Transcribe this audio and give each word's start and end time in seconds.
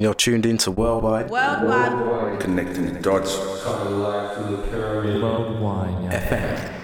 You're 0.00 0.14
tuned 0.14 0.46
into 0.46 0.70
Worldwide 0.70 1.28
Worldwide. 1.28 2.38
Connecting 2.38 2.94
the 2.94 3.00
dots. 3.00 3.36
Worldwide 3.36 4.38
FM. 6.12 6.77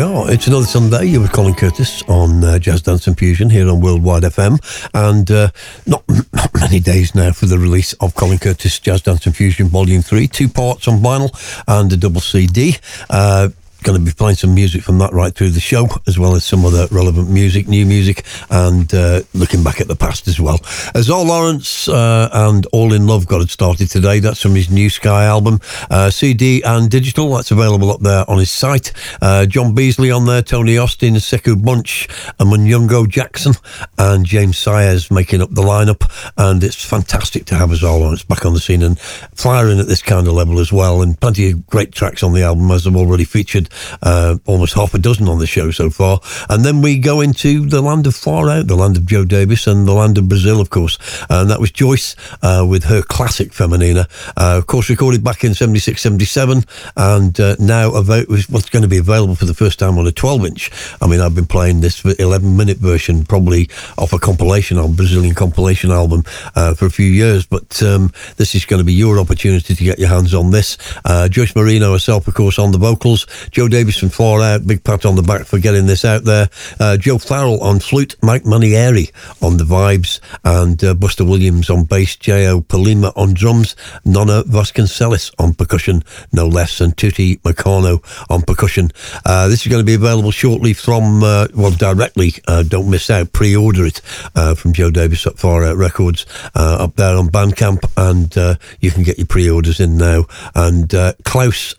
Are. 0.00 0.30
It's 0.30 0.46
another 0.46 0.66
Sunday. 0.66 1.04
You're 1.04 1.22
with 1.22 1.32
Colin 1.32 1.54
Curtis 1.54 2.02
on 2.08 2.42
uh, 2.42 2.58
Jazz 2.58 2.82
Dance 2.82 3.06
and 3.06 3.18
Fusion 3.18 3.50
here 3.50 3.68
on 3.68 3.80
Worldwide 3.80 4.22
FM. 4.22 4.58
And 4.94 5.30
uh, 5.30 5.50
not, 5.86 6.02
not 6.32 6.50
many 6.54 6.80
days 6.80 7.14
now 7.14 7.32
for 7.32 7.46
the 7.46 7.58
release 7.58 7.92
of 7.94 8.14
Colin 8.14 8.38
Curtis 8.38 8.78
Jazz 8.78 9.02
Dance 9.02 9.26
and 9.26 9.36
Fusion 9.36 9.68
Volume 9.68 10.02
3. 10.02 10.26
Two 10.28 10.48
parts 10.48 10.88
on 10.88 11.00
vinyl 11.00 11.30
and 11.68 11.92
a 11.92 11.96
double 11.96 12.20
CD. 12.20 12.76
Uh, 13.10 13.50
going 13.84 13.98
to 13.98 14.04
be 14.04 14.14
playing 14.14 14.36
some 14.36 14.54
music 14.54 14.82
from 14.82 14.98
that 14.98 15.12
right 15.12 15.34
through 15.34 15.50
the 15.50 15.60
show, 15.60 15.86
as 16.06 16.18
well 16.18 16.34
as 16.34 16.44
some 16.44 16.64
other 16.64 16.88
relevant 16.90 17.30
music, 17.30 17.68
new 17.68 17.84
music, 17.84 18.24
and 18.50 18.92
uh, 18.94 19.20
looking 19.34 19.62
back 19.62 19.80
at 19.80 19.88
the 19.88 19.94
past 19.94 20.26
as 20.26 20.40
well. 20.40 20.58
Azar 20.94 21.24
Lawrence 21.24 21.86
uh, 21.86 22.28
and 22.32 22.66
All 22.72 22.92
in 22.92 23.06
Love 23.06 23.26
got 23.26 23.42
it 23.42 23.50
started 23.50 23.90
today. 23.90 24.18
That's 24.18 24.40
from 24.40 24.54
his 24.54 24.70
New 24.70 24.88
Sky 24.88 25.24
album, 25.24 25.60
uh, 25.90 26.10
CD 26.10 26.62
and 26.62 26.90
digital. 26.90 27.34
That's 27.34 27.50
available 27.50 27.92
up 27.92 28.00
there 28.00 28.28
on 28.28 28.38
his 28.38 28.50
site. 28.50 28.92
Uh, 29.20 29.46
John 29.46 29.74
Beasley 29.74 30.10
on 30.10 30.24
there, 30.24 30.42
Tony 30.42 30.78
Austin, 30.78 31.14
Sekou 31.14 31.62
Bunch, 31.62 32.08
and 32.38 32.50
Munyungo 32.50 33.08
Jackson, 33.08 33.52
and 33.98 34.24
James 34.24 34.56
Sayers 34.56 35.10
making 35.10 35.42
up 35.42 35.50
the 35.50 35.62
lineup. 35.62 36.10
And 36.38 36.64
it's 36.64 36.82
fantastic 36.82 37.44
to 37.46 37.54
have 37.54 37.70
Azar 37.70 37.98
Lawrence 37.98 38.24
back 38.24 38.46
on 38.46 38.54
the 38.54 38.60
scene 38.60 38.82
and 38.82 38.98
firing 38.98 39.78
at 39.78 39.86
this 39.86 40.02
kind 40.02 40.26
of 40.26 40.32
level 40.32 40.58
as 40.58 40.72
well. 40.72 41.02
And 41.02 41.20
plenty 41.20 41.50
of 41.50 41.66
great 41.66 41.92
tracks 41.92 42.22
on 42.22 42.32
the 42.32 42.42
album, 42.42 42.70
as 42.70 42.86
I've 42.86 42.96
already 42.96 43.24
featured 43.24 43.68
uh, 44.02 44.36
almost 44.46 44.74
half 44.74 44.94
a 44.94 44.98
dozen 44.98 45.28
on 45.28 45.38
the 45.38 45.46
show 45.46 45.70
so 45.70 45.90
far. 45.90 46.20
And 46.48 46.64
then 46.64 46.82
we 46.82 46.98
go 46.98 47.20
into 47.20 47.66
the 47.66 47.80
land 47.80 48.06
of 48.06 48.14
far 48.14 48.48
out, 48.48 48.66
the 48.66 48.76
land 48.76 48.96
of 48.96 49.06
Joe 49.06 49.24
Davis 49.24 49.66
and 49.66 49.86
the 49.86 49.92
land 49.92 50.18
of 50.18 50.28
Brazil, 50.28 50.60
of 50.60 50.70
course. 50.70 50.98
And 51.28 51.50
that 51.50 51.60
was 51.60 51.70
Joyce 51.70 52.16
uh, 52.42 52.66
with 52.68 52.84
her 52.84 53.02
classic 53.02 53.52
Feminina, 53.52 54.08
uh, 54.36 54.58
of 54.58 54.66
course, 54.66 54.88
recorded 54.88 55.22
back 55.24 55.44
in 55.44 55.54
76, 55.54 56.00
77, 56.00 56.64
and 56.96 57.40
uh, 57.40 57.56
now 57.58 57.94
about, 57.94 58.28
what's 58.28 58.68
going 58.68 58.82
to 58.82 58.88
be 58.88 58.98
available 58.98 59.34
for 59.34 59.44
the 59.44 59.54
first 59.54 59.78
time 59.78 59.98
on 59.98 60.06
a 60.06 60.12
12 60.12 60.46
inch. 60.46 60.70
I 61.00 61.06
mean, 61.06 61.20
I've 61.20 61.34
been 61.34 61.46
playing 61.46 61.80
this 61.80 62.04
11 62.04 62.56
minute 62.56 62.78
version, 62.78 63.24
probably 63.24 63.68
off 63.98 64.12
a 64.12 64.18
compilation 64.18 64.78
on 64.78 64.94
Brazilian 64.94 65.34
compilation 65.34 65.90
album 65.90 66.24
uh, 66.54 66.74
for 66.74 66.86
a 66.86 66.90
few 66.90 67.06
years, 67.06 67.46
but 67.46 67.82
um, 67.82 68.12
this 68.36 68.54
is 68.54 68.64
going 68.64 68.80
to 68.80 68.84
be 68.84 68.92
your 68.92 69.18
opportunity 69.18 69.74
to 69.74 69.84
get 69.84 69.98
your 69.98 70.08
hands 70.08 70.34
on 70.34 70.50
this. 70.50 70.78
Uh, 71.04 71.28
Joyce 71.28 71.54
Moreno 71.54 71.92
herself, 71.92 72.28
of 72.28 72.34
course, 72.34 72.58
on 72.58 72.72
the 72.72 72.78
vocals. 72.78 73.26
Joe 73.50 73.63
Davis 73.68 73.96
from 73.96 74.08
Far 74.08 74.40
Out, 74.40 74.66
big 74.66 74.84
pat 74.84 75.04
on 75.04 75.16
the 75.16 75.22
back 75.22 75.46
for 75.46 75.58
getting 75.58 75.86
this 75.86 76.04
out 76.04 76.24
there. 76.24 76.48
Uh, 76.78 76.96
Joe 76.96 77.18
Farrell 77.18 77.62
on 77.62 77.80
flute, 77.80 78.16
Mike 78.22 78.44
Mainieri 78.44 79.12
on 79.42 79.56
the 79.56 79.64
vibes, 79.64 80.20
and 80.44 80.82
uh, 80.82 80.94
Buster 80.94 81.24
Williams 81.24 81.70
on 81.70 81.84
bass, 81.84 82.16
João 82.16 82.66
Palma 82.66 83.12
on 83.16 83.34
drums, 83.34 83.76
Naná 84.04 84.42
Vasconcelos 84.44 85.32
on 85.38 85.54
percussion, 85.54 86.02
no 86.32 86.46
less, 86.46 86.80
and 86.80 86.96
Tutty 86.96 87.40
Moreno 87.44 88.00
on 88.30 88.42
percussion. 88.42 88.90
Uh, 89.24 89.48
this 89.48 89.62
is 89.62 89.70
going 89.70 89.80
to 89.82 89.86
be 89.86 89.94
available 89.94 90.30
shortly 90.30 90.72
from, 90.72 91.22
uh, 91.22 91.46
well, 91.54 91.70
directly, 91.70 92.32
uh, 92.48 92.62
don't 92.62 92.90
miss 92.90 93.10
out, 93.10 93.32
pre-order 93.32 93.86
it 93.86 94.00
uh, 94.34 94.54
from 94.54 94.72
Joe 94.72 94.90
Davis 94.90 95.26
at 95.26 95.38
Far 95.38 95.64
Out 95.64 95.76
Records 95.76 96.26
up 96.54 96.96
there 96.96 97.16
on 97.16 97.28
Bandcamp, 97.28 97.84
and 97.96 98.58
you 98.80 98.90
can 98.90 99.02
get 99.02 99.18
your 99.18 99.26
pre-orders 99.26 99.80
in 99.80 99.96
now. 99.96 100.26
And 100.54 100.92
Claus 101.24 101.74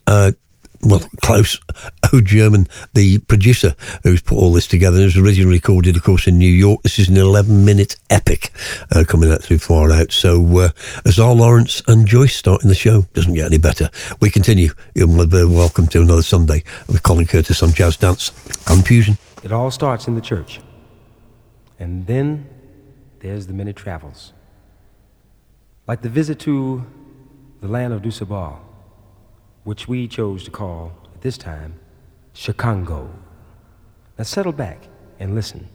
well, 0.85 1.01
Klaus 1.21 1.59
O. 2.13 2.21
German, 2.21 2.67
the 2.93 3.17
producer 3.19 3.75
who's 4.03 4.21
put 4.21 4.37
all 4.37 4.53
this 4.53 4.67
together. 4.67 4.99
It 4.99 5.05
was 5.05 5.17
originally 5.17 5.55
recorded, 5.55 5.95
of 5.95 6.03
course, 6.03 6.27
in 6.27 6.37
New 6.37 6.49
York. 6.49 6.83
This 6.83 6.99
is 6.99 7.09
an 7.09 7.17
11 7.17 7.65
minute 7.65 7.95
epic 8.09 8.51
uh, 8.95 9.03
coming 9.07 9.31
out 9.31 9.41
through 9.41 9.57
Far 9.59 9.91
Out. 9.91 10.11
So, 10.11 10.59
uh, 10.59 10.69
Azar 11.05 11.33
Lawrence 11.33 11.81
and 11.87 12.07
Joyce 12.07 12.35
starting 12.35 12.69
the 12.69 12.75
show. 12.75 13.01
Doesn't 13.13 13.33
get 13.33 13.45
any 13.45 13.57
better. 13.57 13.89
We 14.21 14.29
continue. 14.29 14.69
You're 14.93 15.07
welcome 15.07 15.87
to 15.87 16.01
another 16.01 16.21
Sunday 16.21 16.63
with 16.87 17.03
Colin 17.03 17.25
Curtis 17.25 17.63
on 17.63 17.71
Jazz 17.71 17.97
Dance 17.97 18.31
and 18.67 18.85
Fusion. 18.85 19.17
It 19.43 19.51
all 19.51 19.71
starts 19.71 20.07
in 20.07 20.15
the 20.15 20.21
church. 20.21 20.61
And 21.79 22.05
then 22.07 22.47
there's 23.19 23.47
the 23.47 23.53
many 23.53 23.73
travels. 23.73 24.33
Like 25.87 26.01
the 26.01 26.09
visit 26.09 26.39
to 26.41 26.85
the 27.61 27.67
land 27.67 27.93
of 27.93 28.01
DuSable 28.01 28.64
which 29.65 29.87
we 29.87 30.07
chose 30.07 30.43
to 30.43 30.51
call, 30.51 30.93
at 31.13 31.21
this 31.21 31.37
time, 31.37 31.73
Chicago. 32.33 33.09
Now 34.17 34.23
settle 34.23 34.53
back 34.53 34.87
and 35.19 35.35
listen. 35.35 35.67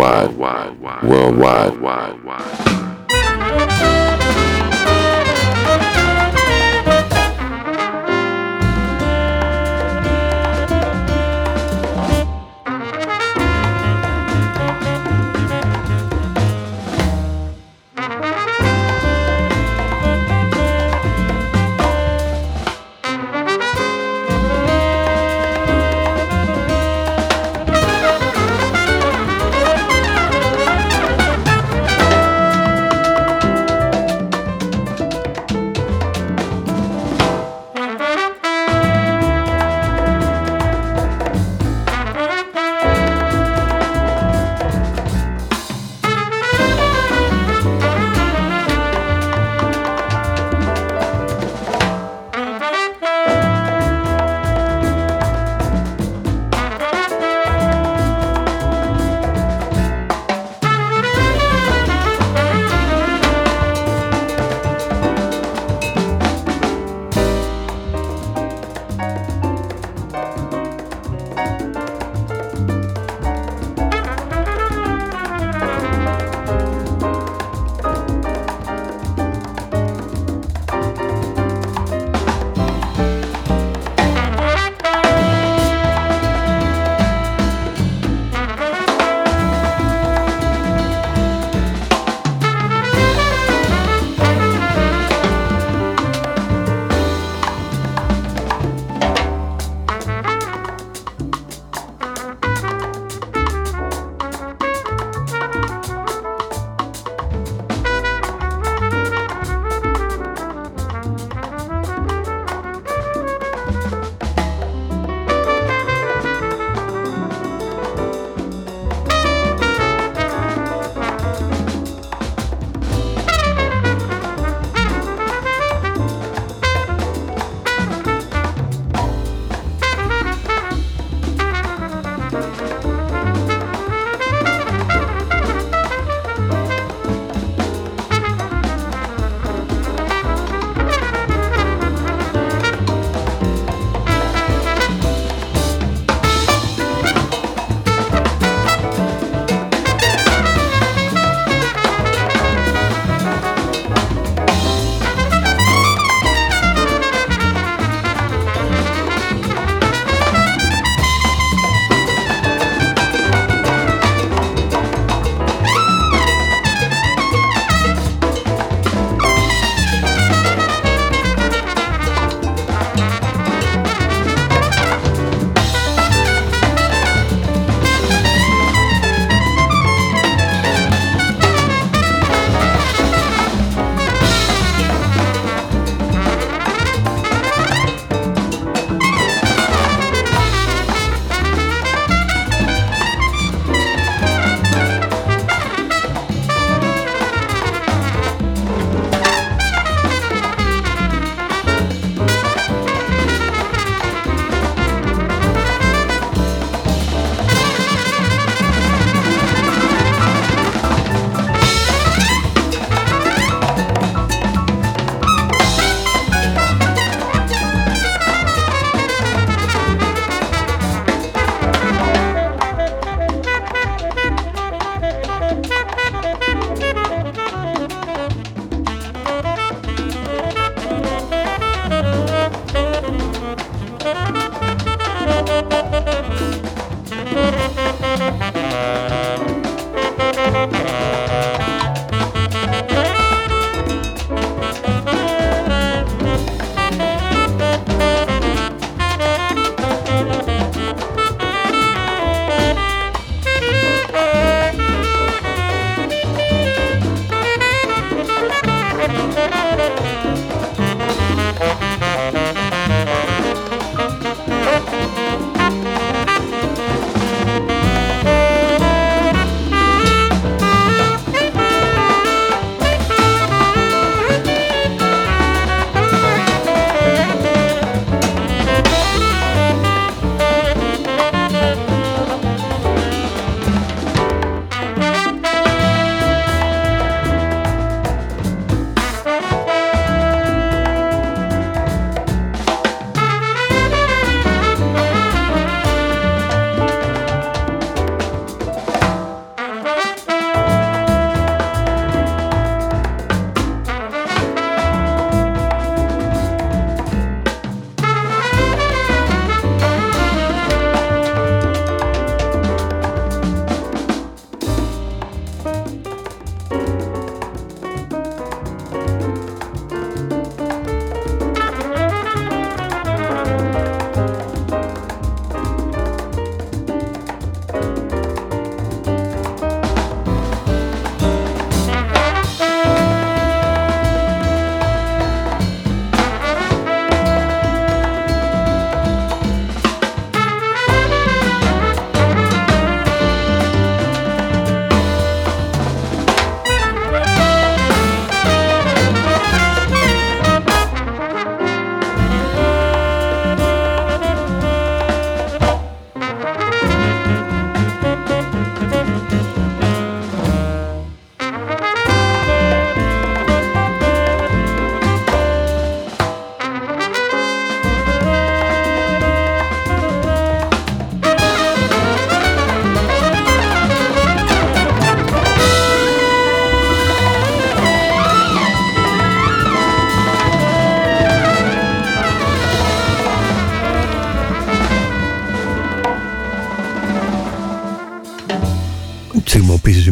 Worldwide, 0.00 0.80
worldwide, 1.02 1.80
worldwide. 1.80 2.19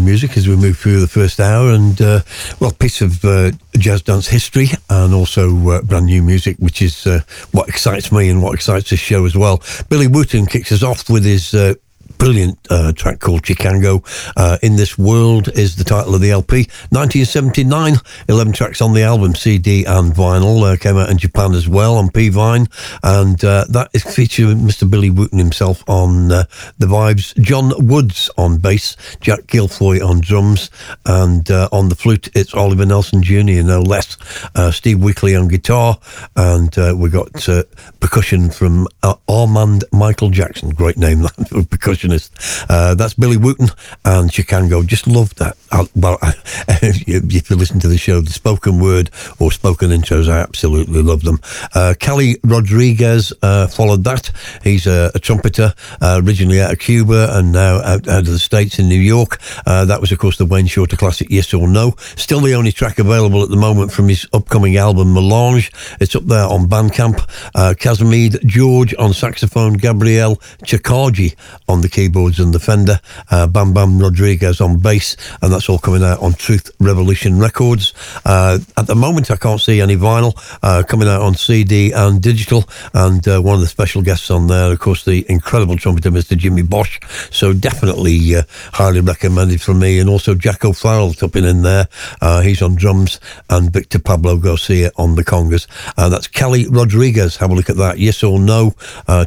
Music 0.08 0.38
as 0.38 0.48
we 0.48 0.56
move 0.56 0.78
through 0.78 1.00
the 1.00 1.06
first 1.06 1.38
hour, 1.38 1.70
and 1.70 2.00
uh, 2.00 2.20
well, 2.60 2.72
piece 2.72 3.02
of 3.02 3.22
uh, 3.24 3.50
jazz 3.76 4.00
dance 4.00 4.26
history, 4.26 4.68
and 4.88 5.12
also 5.12 5.44
uh, 5.68 5.82
brand 5.82 6.06
new 6.06 6.22
music, 6.22 6.56
which 6.58 6.80
is 6.80 7.06
uh, 7.06 7.20
what 7.52 7.68
excites 7.68 8.10
me 8.10 8.30
and 8.30 8.42
what 8.42 8.54
excites 8.54 8.88
this 8.88 9.00
show 9.00 9.26
as 9.26 9.36
well. 9.36 9.62
Billy 9.90 10.06
Wooten 10.06 10.46
kicks 10.46 10.72
us 10.72 10.82
off 10.82 11.10
with 11.10 11.24
his 11.24 11.52
uh, 11.52 11.74
brilliant 12.28 12.58
uh, 12.68 12.92
track 12.92 13.20
called 13.20 13.46
Chicago. 13.46 14.02
Uh, 14.36 14.58
In 14.60 14.76
This 14.76 14.98
World 14.98 15.48
is 15.48 15.76
the 15.76 15.84
title 15.84 16.14
of 16.14 16.20
the 16.20 16.30
LP. 16.30 16.68
1979, 16.90 17.94
11 18.28 18.52
tracks 18.52 18.82
on 18.82 18.92
the 18.92 19.02
album, 19.02 19.34
CD 19.34 19.86
and 19.86 20.12
vinyl. 20.12 20.62
Uh, 20.62 20.76
came 20.76 20.98
out 20.98 21.08
in 21.08 21.16
Japan 21.16 21.54
as 21.54 21.66
well 21.66 21.96
on 21.96 22.10
P 22.10 22.28
Vine. 22.28 22.66
And 23.02 23.42
uh, 23.42 23.64
that 23.70 23.88
is 23.94 24.02
featuring 24.02 24.58
Mr. 24.58 24.88
Billy 24.90 25.08
Wooten 25.08 25.38
himself 25.38 25.82
on 25.88 26.30
uh, 26.30 26.44
the 26.76 26.84
vibes. 26.84 27.34
John 27.40 27.72
Woods 27.78 28.28
on 28.36 28.58
bass, 28.58 28.98
Jack 29.22 29.46
Gilfoy 29.46 30.06
on 30.06 30.20
drums, 30.20 30.70
and 31.06 31.50
uh, 31.50 31.70
on 31.72 31.88
the 31.88 31.94
flute, 31.94 32.28
it's 32.34 32.52
Oliver 32.52 32.84
Nelson 32.84 33.22
Jr., 33.22 33.62
no 33.62 33.80
less. 33.80 34.18
Steve 34.76 34.98
Weakley 34.98 35.40
on 35.40 35.48
guitar, 35.48 35.98
and 36.36 36.76
we 37.00 37.08
got 37.08 37.48
percussion 38.00 38.50
from 38.50 38.86
Armand 39.38 39.84
Michael 39.92 40.30
Jackson. 40.30 40.70
Great 40.70 40.96
name, 40.96 41.22
that 41.22 41.34
percussionist. 41.70 42.30
Uh, 42.68 42.94
that's 42.94 43.14
Billy 43.14 43.36
Wooten 43.36 43.68
and 44.04 44.32
Chicago. 44.32 44.82
Just 44.82 45.06
love 45.06 45.34
that. 45.36 45.56
I, 45.78 45.88
well, 45.94 46.18
if 46.82 47.06
you 47.06 47.56
listen 47.56 47.78
to 47.80 47.88
the 47.88 47.98
show, 47.98 48.20
the 48.20 48.32
spoken 48.32 48.80
word 48.80 49.10
or 49.38 49.52
spoken 49.52 49.90
intros, 49.90 50.28
I 50.28 50.40
absolutely 50.40 51.02
love 51.02 51.22
them. 51.22 51.40
Uh, 51.74 51.94
Kali 51.98 52.36
Rodriguez 52.42 53.32
uh, 53.42 53.68
followed 53.68 54.04
that. 54.04 54.30
He's 54.64 54.86
a, 54.86 55.10
a 55.14 55.18
trumpeter, 55.18 55.74
uh, 56.00 56.20
originally 56.24 56.60
out 56.60 56.72
of 56.72 56.78
Cuba 56.78 57.36
and 57.38 57.52
now 57.52 57.76
out, 57.76 58.08
out 58.08 58.20
of 58.20 58.26
the 58.26 58.38
States 58.38 58.78
in 58.78 58.88
New 58.88 59.00
York. 59.00 59.38
Uh, 59.66 59.84
that 59.84 60.00
was, 60.00 60.10
of 60.10 60.18
course, 60.18 60.36
the 60.36 60.46
Wayne 60.46 60.66
Shorter 60.66 60.96
classic 60.96 61.28
Yes 61.30 61.54
or 61.54 61.68
No. 61.68 61.94
Still 62.16 62.40
the 62.40 62.54
only 62.54 62.72
track 62.72 62.98
available 62.98 63.42
at 63.42 63.50
the 63.50 63.56
moment 63.56 63.92
from 63.92 64.08
his 64.08 64.26
upcoming 64.32 64.76
album 64.76 65.14
Melange. 65.14 65.70
It's 66.00 66.16
up 66.16 66.24
there 66.24 66.44
on 66.44 66.66
Bandcamp. 66.68 67.20
Uh, 67.54 67.74
George 68.46 68.94
on 68.98 69.12
saxophone, 69.12 69.74
Gabriel 69.74 70.36
Chakarji 70.64 71.36
on 71.68 71.80
the 71.80 71.88
keyboards 71.88 72.40
and 72.40 72.52
the 72.52 72.58
Fender, 72.58 73.00
uh, 73.30 73.46
Bam 73.46 73.72
Bam 73.72 73.98
Rodriguez 73.98 74.60
on 74.60 74.78
bass, 74.78 75.16
and 75.42 75.52
that's 75.52 75.67
all 75.68 75.78
coming 75.78 76.02
out 76.02 76.20
on 76.20 76.32
Truth 76.32 76.70
Revolution 76.78 77.38
Records. 77.38 77.92
Uh, 78.24 78.58
at 78.76 78.86
the 78.86 78.94
moment, 78.94 79.30
I 79.30 79.36
can't 79.36 79.60
see 79.60 79.80
any 79.80 79.96
vinyl 79.96 80.36
uh, 80.62 80.82
coming 80.82 81.08
out 81.08 81.20
on 81.20 81.34
CD 81.34 81.92
and 81.92 82.22
digital, 82.22 82.68
and 82.94 83.26
uh, 83.26 83.40
one 83.40 83.54
of 83.54 83.60
the 83.60 83.66
special 83.66 84.02
guests 84.02 84.30
on 84.30 84.46
there, 84.46 84.72
of 84.72 84.78
course, 84.78 85.04
the 85.04 85.26
incredible 85.28 85.76
trumpeter, 85.76 86.10
Mr. 86.10 86.36
Jimmy 86.36 86.62
Bosch. 86.62 87.00
So 87.30 87.52
definitely 87.52 88.36
uh, 88.36 88.42
highly 88.72 89.00
recommended 89.00 89.60
from 89.60 89.80
me, 89.80 89.98
and 89.98 90.08
also 90.08 90.34
Jack 90.34 90.64
O'Farrill 90.64 91.14
tupping 91.14 91.44
in 91.44 91.62
there. 91.62 91.88
Uh, 92.20 92.40
he's 92.40 92.62
on 92.62 92.76
drums, 92.76 93.20
and 93.50 93.72
Victor 93.72 93.98
Pablo 93.98 94.36
Garcia 94.36 94.90
on 94.96 95.16
the 95.16 95.24
congas. 95.24 95.66
Uh, 95.96 96.08
that's 96.08 96.26
Kali 96.26 96.66
Rodriguez. 96.68 97.36
Have 97.36 97.50
a 97.50 97.54
look 97.54 97.70
at 97.70 97.76
that. 97.76 97.98
Yes 97.98 98.22
or 98.22 98.38
no, 98.38 98.74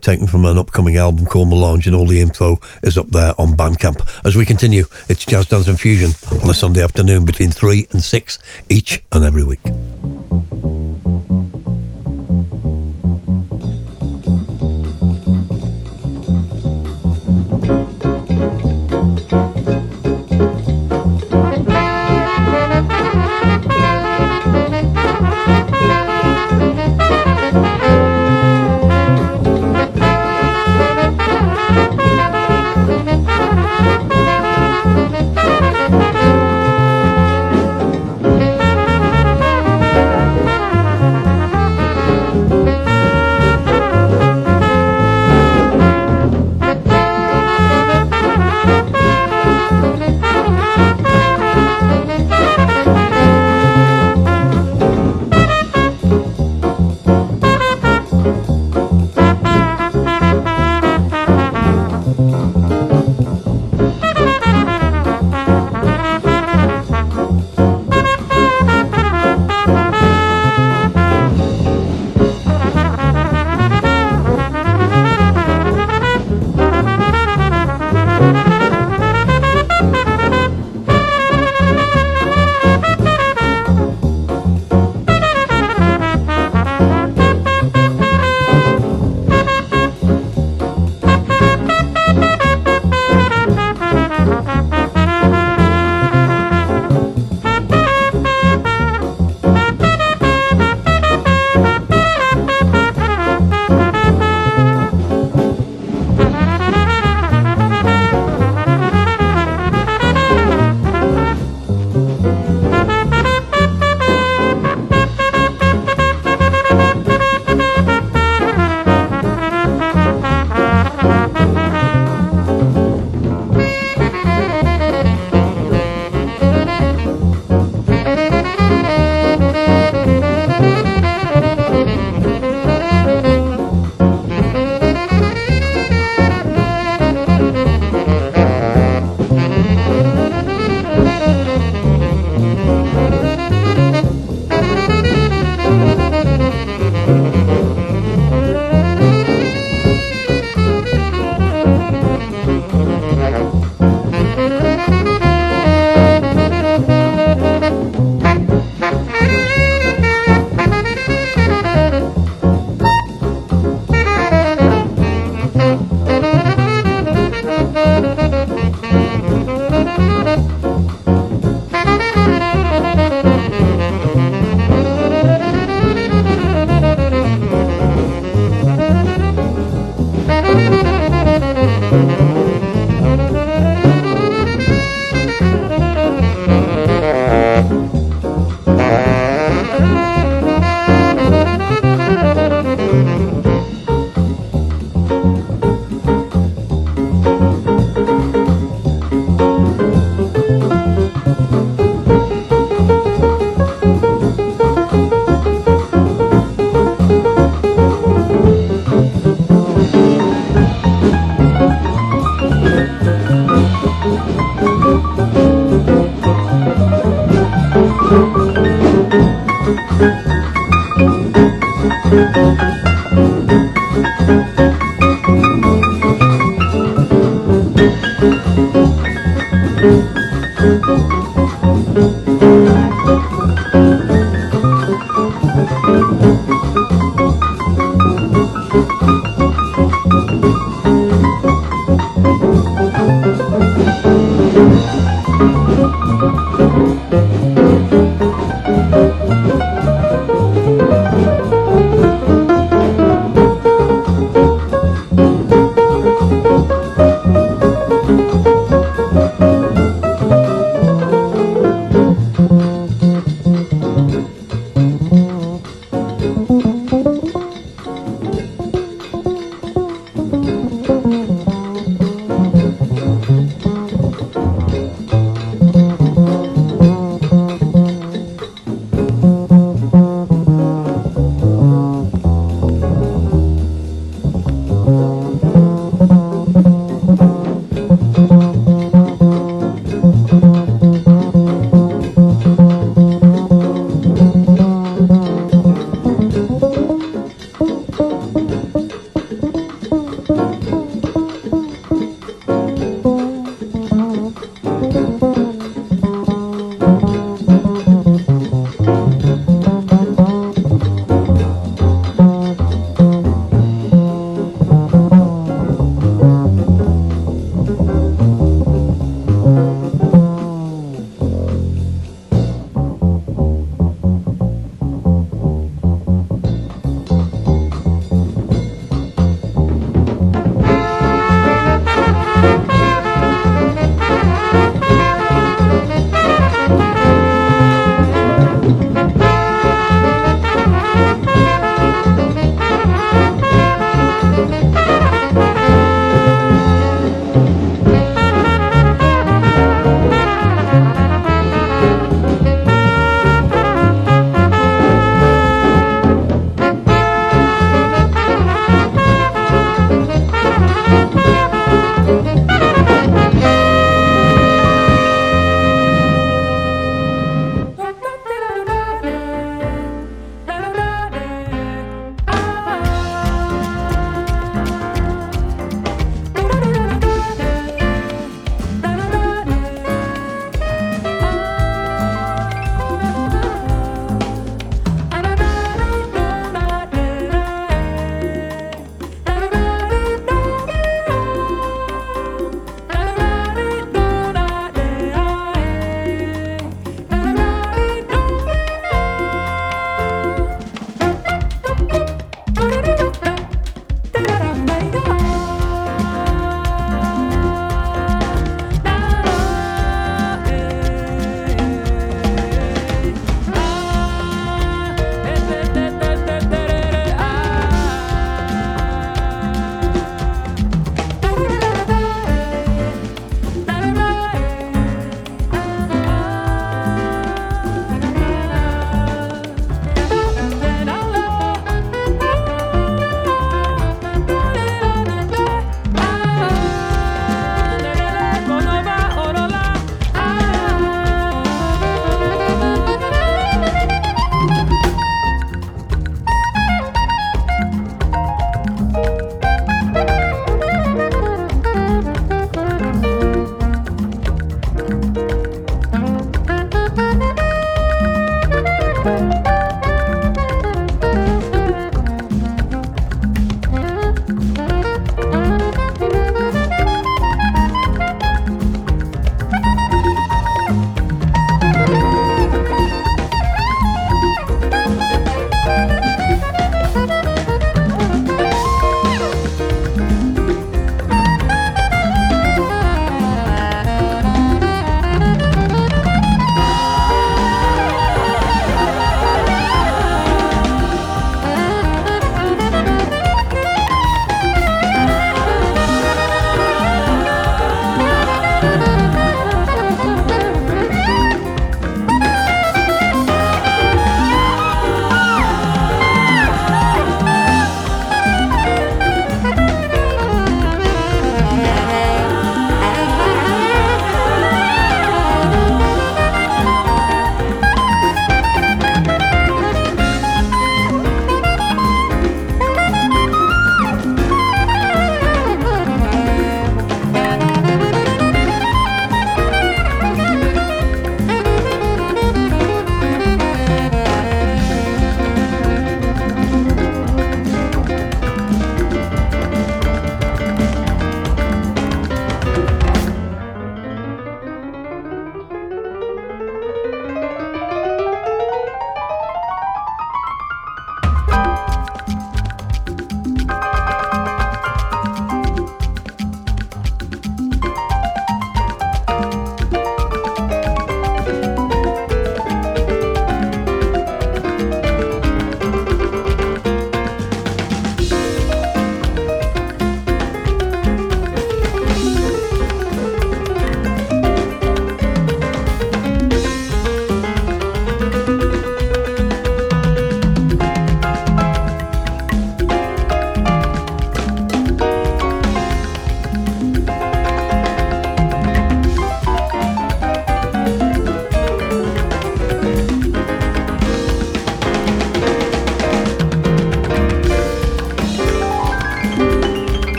taken 0.00 0.26
from 0.26 0.44
an 0.44 0.58
upcoming 0.58 0.96
album 0.96 1.26
called 1.26 1.48
Melange, 1.48 1.86
and 1.86 1.96
all 1.96 2.06
the 2.06 2.20
info 2.20 2.60
is 2.82 2.96
up 2.96 3.08
there 3.08 3.34
on 3.38 3.56
Bandcamp. 3.56 4.24
As 4.24 4.36
we 4.36 4.46
continue, 4.46 4.84
it's 5.08 5.24
Jazz 5.24 5.46
Dance 5.46 5.68
and 5.68 5.78
Fusion 5.78 6.12
on 6.42 6.50
a 6.50 6.54
Sunday 6.54 6.82
afternoon 6.82 7.24
between 7.24 7.50
3 7.50 7.88
and 7.92 8.02
6 8.02 8.38
each 8.68 9.02
and 9.12 9.24
every 9.24 9.44
week. 9.44 9.60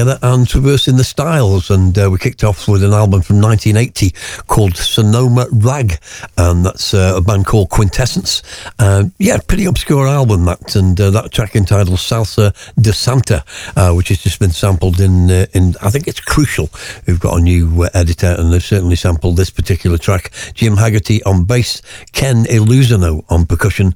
Together 0.00 0.18
and 0.22 0.48
traversing 0.48 0.96
the 0.96 1.04
styles. 1.04 1.70
And 1.70 1.96
uh, 1.98 2.08
we 2.10 2.18
kicked 2.18 2.42
off 2.42 2.66
with 2.68 2.82
an 2.82 2.92
album 2.92 3.20
from 3.20 3.40
1980 3.40 4.14
called 4.46 4.76
Sonoma 4.76 5.46
Rag, 5.52 5.98
and 6.38 6.64
that's 6.64 6.94
uh, 6.94 7.14
a 7.16 7.20
band 7.20 7.44
called 7.44 7.68
Quintessence. 7.68 8.42
Uh, 8.78 9.04
yeah, 9.18 9.38
pretty 9.46 9.66
obscure 9.66 10.06
album 10.06 10.46
that, 10.46 10.74
and 10.74 10.98
uh, 10.98 11.10
that 11.10 11.32
track 11.32 11.54
entitled 11.54 11.98
Salsa 11.98 12.54
de 12.80 12.92
Santa, 12.94 13.44
uh, 13.76 13.92
which 13.92 14.08
has 14.08 14.22
just 14.22 14.40
been 14.40 14.50
sampled 14.50 15.00
in 15.00 15.30
uh, 15.30 15.46
in 15.52 15.74
I 15.82 15.90
think 15.90 16.08
it's 16.08 16.20
Crucial. 16.20 16.70
We've 17.06 17.20
got 17.20 17.38
a 17.38 17.42
new 17.42 17.86
editor, 17.92 18.34
and 18.38 18.52
they've 18.52 18.62
certainly 18.62 18.96
sampled 18.96 19.36
this 19.36 19.50
particular 19.50 19.98
track. 19.98 20.32
Jim 20.54 20.76
Haggerty 20.76 21.22
on 21.24 21.44
bass, 21.44 21.82
Ken 22.20 22.44
Illusino 22.44 23.24
on 23.30 23.46
percussion, 23.46 23.92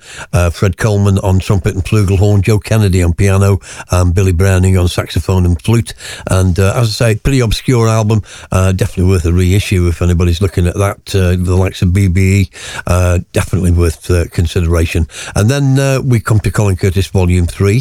Fred 0.50 0.78
Coleman 0.78 1.18
on 1.18 1.40
trumpet 1.40 1.74
and 1.74 1.84
flugelhorn, 1.84 2.40
Joe 2.40 2.58
Kennedy 2.58 3.02
on 3.02 3.12
piano, 3.12 3.58
and 3.90 4.14
Billy 4.14 4.32
Browning 4.32 4.78
on 4.78 4.88
saxophone 4.88 5.44
and 5.44 5.60
flute. 5.60 5.92
And 6.30 6.58
uh, 6.58 6.72
as 6.74 6.88
I 6.88 7.12
say, 7.12 7.16
pretty 7.16 7.40
obscure 7.40 7.88
album. 7.88 8.22
Uh, 8.50 8.72
definitely 8.72 9.10
worth 9.10 9.26
a 9.26 9.32
reissue 9.32 9.88
if 9.88 10.00
anybody's 10.00 10.40
looking 10.40 10.66
at 10.66 10.74
that. 10.74 11.14
Uh, 11.14 11.36
the 11.36 11.56
likes 11.56 11.82
of 11.82 11.90
BBE, 11.90 12.50
uh, 12.86 13.18
definitely 13.32 13.72
worth 13.72 14.10
uh, 14.10 14.26
consideration. 14.30 15.06
And 15.34 15.50
then 15.50 15.78
uh, 15.78 16.00
we 16.02 16.20
come 16.20 16.40
to 16.40 16.50
Colin 16.50 16.76
Curtis 16.76 17.08
Volume 17.08 17.46
3. 17.46 17.80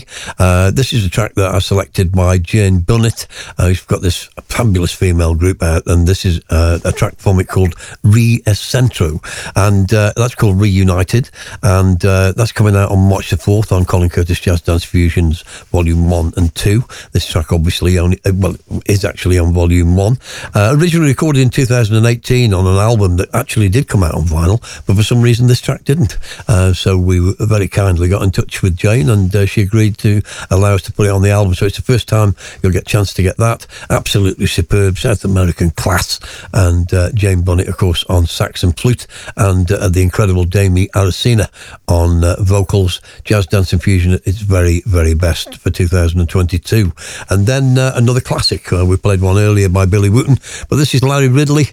this 0.72 0.94
is 0.94 1.06
a 1.06 1.10
track 1.10 1.36
that 1.36 1.54
I 1.54 1.60
selected 1.60 2.12
by 2.12 2.38
Jane 2.38 2.80
Bunnett. 2.80 3.28
Uh, 3.58 3.68
he's 3.68 3.82
got 3.82 4.02
this 4.02 4.30
fabulous 4.44 4.92
female 4.92 5.36
group 5.36 5.64
out, 5.64 5.84
and 5.86 6.08
this 6.08 6.26
is 6.26 6.42
a 6.50 6.92
track 6.92 7.16
from 7.18 7.40
it 7.40 7.48
called 7.48 7.76
Re 8.04 8.42
Centro. 8.54 9.22
And 9.56 9.88
that's 9.88 10.33
called 10.36 10.60
Reunited. 10.60 11.30
And 11.62 12.00
that's 12.00 12.52
coming 12.52 12.76
out 12.76 12.92
on 12.92 13.10
March 13.10 13.30
the 13.30 13.38
4th 13.38 13.72
on 13.72 13.86
Colin 13.86 14.10
Curtis 14.10 14.40
Jazz 14.40 14.62
Dance 14.62 14.84
Fusions 14.84 15.42
Volume 15.72 16.10
1 16.10 16.34
and 16.38 16.54
2. 16.56 16.84
This 17.12 17.28
track 17.28 17.52
obviously 17.52 17.98
only, 17.98 18.20
well, 18.34 18.56
is 18.86 19.06
actually 19.06 19.40
on 19.40 19.54
Volume 19.54 19.96
1. 19.96 20.18
originally 20.56 21.10
recorded 21.10 21.42
in 21.42 21.50
2018 21.50 22.54
on 22.54 22.66
an 22.66 22.78
album 22.78 23.18
that 23.18 23.34
actually 23.34 23.70
did 23.70 23.88
come 23.88 24.04
out 24.04 24.16
on 24.16 24.24
vinyl, 24.24 24.60
but 24.86 24.96
for 24.96 25.04
some 25.04 25.22
reason 25.22 25.48
this 25.48 25.62
track 25.62 25.84
didn't. 25.84 26.18
Uh, 26.48 26.74
so 26.74 26.98
we 26.98 27.36
very 27.40 27.68
kindly 27.68 28.10
got 28.10 28.24
in 28.24 28.32
touch 28.32 28.62
with 28.62 28.76
Jane 28.76 29.10
and 29.10 29.36
uh, 29.36 29.46
she 29.46 29.62
agreed 29.62 29.98
to 30.00 30.22
allow 30.50 30.76
us 30.76 30.82
to 30.84 30.94
put 30.94 31.08
it 31.08 31.12
on 31.12 31.22
the 31.22 31.32
album. 31.32 31.54
So 31.54 31.66
it's 31.66 31.78
the 31.78 31.84
first 31.84 32.08
time 32.08 32.36
you'll 32.62 32.72
get 32.72 32.84
a 32.84 32.86
chance 32.86 33.14
to 33.16 33.24
get 33.24 33.38
that. 33.38 33.68
Absolutely 33.90 34.46
superb 34.48 34.98
South 34.98 35.24
American 35.24 35.72
class. 35.72 36.20
And 36.54 36.92
uh, 36.94 37.12
Jane 37.12 37.42
Bunnett, 37.42 37.68
of 37.68 37.78
course, 37.78 38.04
on 38.06 38.26
sax 38.26 38.64
and 38.64 38.78
flute, 38.78 39.08
and 39.38 39.72
uh, 39.72 39.90
the 39.90 40.02
incredible 40.02 40.23
Daymé 40.28 40.90
Arocena 40.96 41.50
on 41.88 42.24
uh, 42.24 42.36
vocals. 42.40 43.02
Jazz 43.24 43.48
Dance 43.48 43.74
Infusion 43.74 44.14
its 44.26 44.40
very, 44.40 44.82
very 44.86 45.14
best 45.14 45.58
for 45.58 45.70
2022. 45.70 46.92
And 47.30 47.46
then 47.46 47.78
uh, 47.78 47.94
another 47.96 48.22
classic. 48.22 48.72
we 48.72 48.98
played 48.98 49.22
one 49.22 49.38
earlier 49.38 49.70
by 49.70 49.86
Billy 49.86 50.10
Wooten, 50.10 50.38
but 50.70 50.78
this 50.78 50.94
is 50.94 51.04
Larry 51.04 51.28
Ridley, 51.28 51.70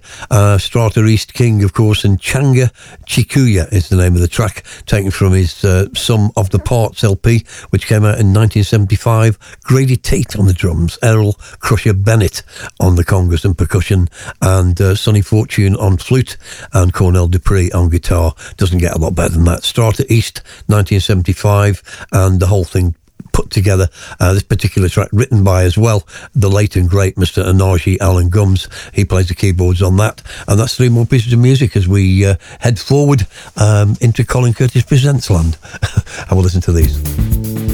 Strata 0.59 1.05
East 1.05 1.35
King, 1.35 1.63
of 1.65 1.73
course, 1.73 2.05
and 2.05 2.19
Changa 2.19 2.71
Chikuyu 3.07 3.73
is 3.73 3.89
the 3.89 3.97
name 3.97 4.15
of 4.15 4.21
the 4.21 4.29
track, 4.29 4.65
taken 4.87 5.11
from 5.11 5.33
his 5.33 5.65
uh, 5.65 5.87
Sum 5.95 6.31
of 6.37 6.51
the 6.51 6.59
Parts 6.59 7.05
LP, 7.05 7.45
which 7.71 7.87
came 7.87 8.05
out 8.05 8.19
in 8.19 8.33
1975. 8.33 9.39
Grady 9.65 9.97
Tate 9.97 10.37
on 10.37 10.47
the 10.47 10.53
drums, 10.53 10.99
Errol 11.03 11.35
Crusher 11.59 11.93
Bennett 11.93 12.43
on 12.79 12.97
the 12.97 13.05
congas 13.05 13.45
and 13.45 13.57
percussion, 13.57 14.09
and 14.41 14.81
uh, 14.81 14.95
Sonny 14.95 15.23
Fortune 15.23 15.77
on 15.77 15.97
flute, 15.97 16.37
and 16.73 16.93
Cornell 16.93 17.29
Dupree 17.29 17.71
on 17.73 17.91
guitar. 17.91 18.35
Doesn't 18.57 18.79
get 18.79 18.95
a 18.95 18.99
lot 18.99 19.15
better 19.15 19.35
than 19.35 19.45
that. 19.45 19.65
Strata 19.65 20.05
East, 20.13 20.43
1975, 20.67 22.07
and 22.13 22.41
the 22.41 22.47
whole 22.47 22.65
thing 22.65 22.95
put 23.33 23.51
together 23.51 23.89
uh, 24.19 24.35
this 24.35 24.43
particular 24.43 24.89
track, 24.89 25.09
written 25.13 25.45
by 25.45 25.65
as 25.65 25.79
well 25.79 26.07
the 26.35 26.51
late 26.51 26.77
and 26.77 26.89
great 26.89 27.17
Mr. 27.17 27.45
Onaje 27.45 27.99
Allan 28.01 28.29
Gumbs. 28.29 28.69
He 28.93 29.05
plays 29.05 29.29
the 29.29 29.35
keyboards 29.35 29.83
on 29.83 29.97
that, 29.99 30.23
and 30.49 30.59
that's 30.59 30.77
three 30.77 30.89
more 30.89 31.07
pieces 31.07 31.33
of 31.33 31.39
music 31.39 31.77
as 31.77 31.89
we 31.89 32.25
uh, 32.27 32.37
head 32.61 32.79
forward 32.79 33.27
um, 33.57 33.97
into 34.01 34.25
Colin 34.25 34.55
Curtis 34.55 34.83
Presents 34.83 35.31
Land. 35.31 35.59
I 36.31 36.35
will 36.35 36.43
listen 36.43 36.61
to 36.63 36.73
these. 36.73 37.70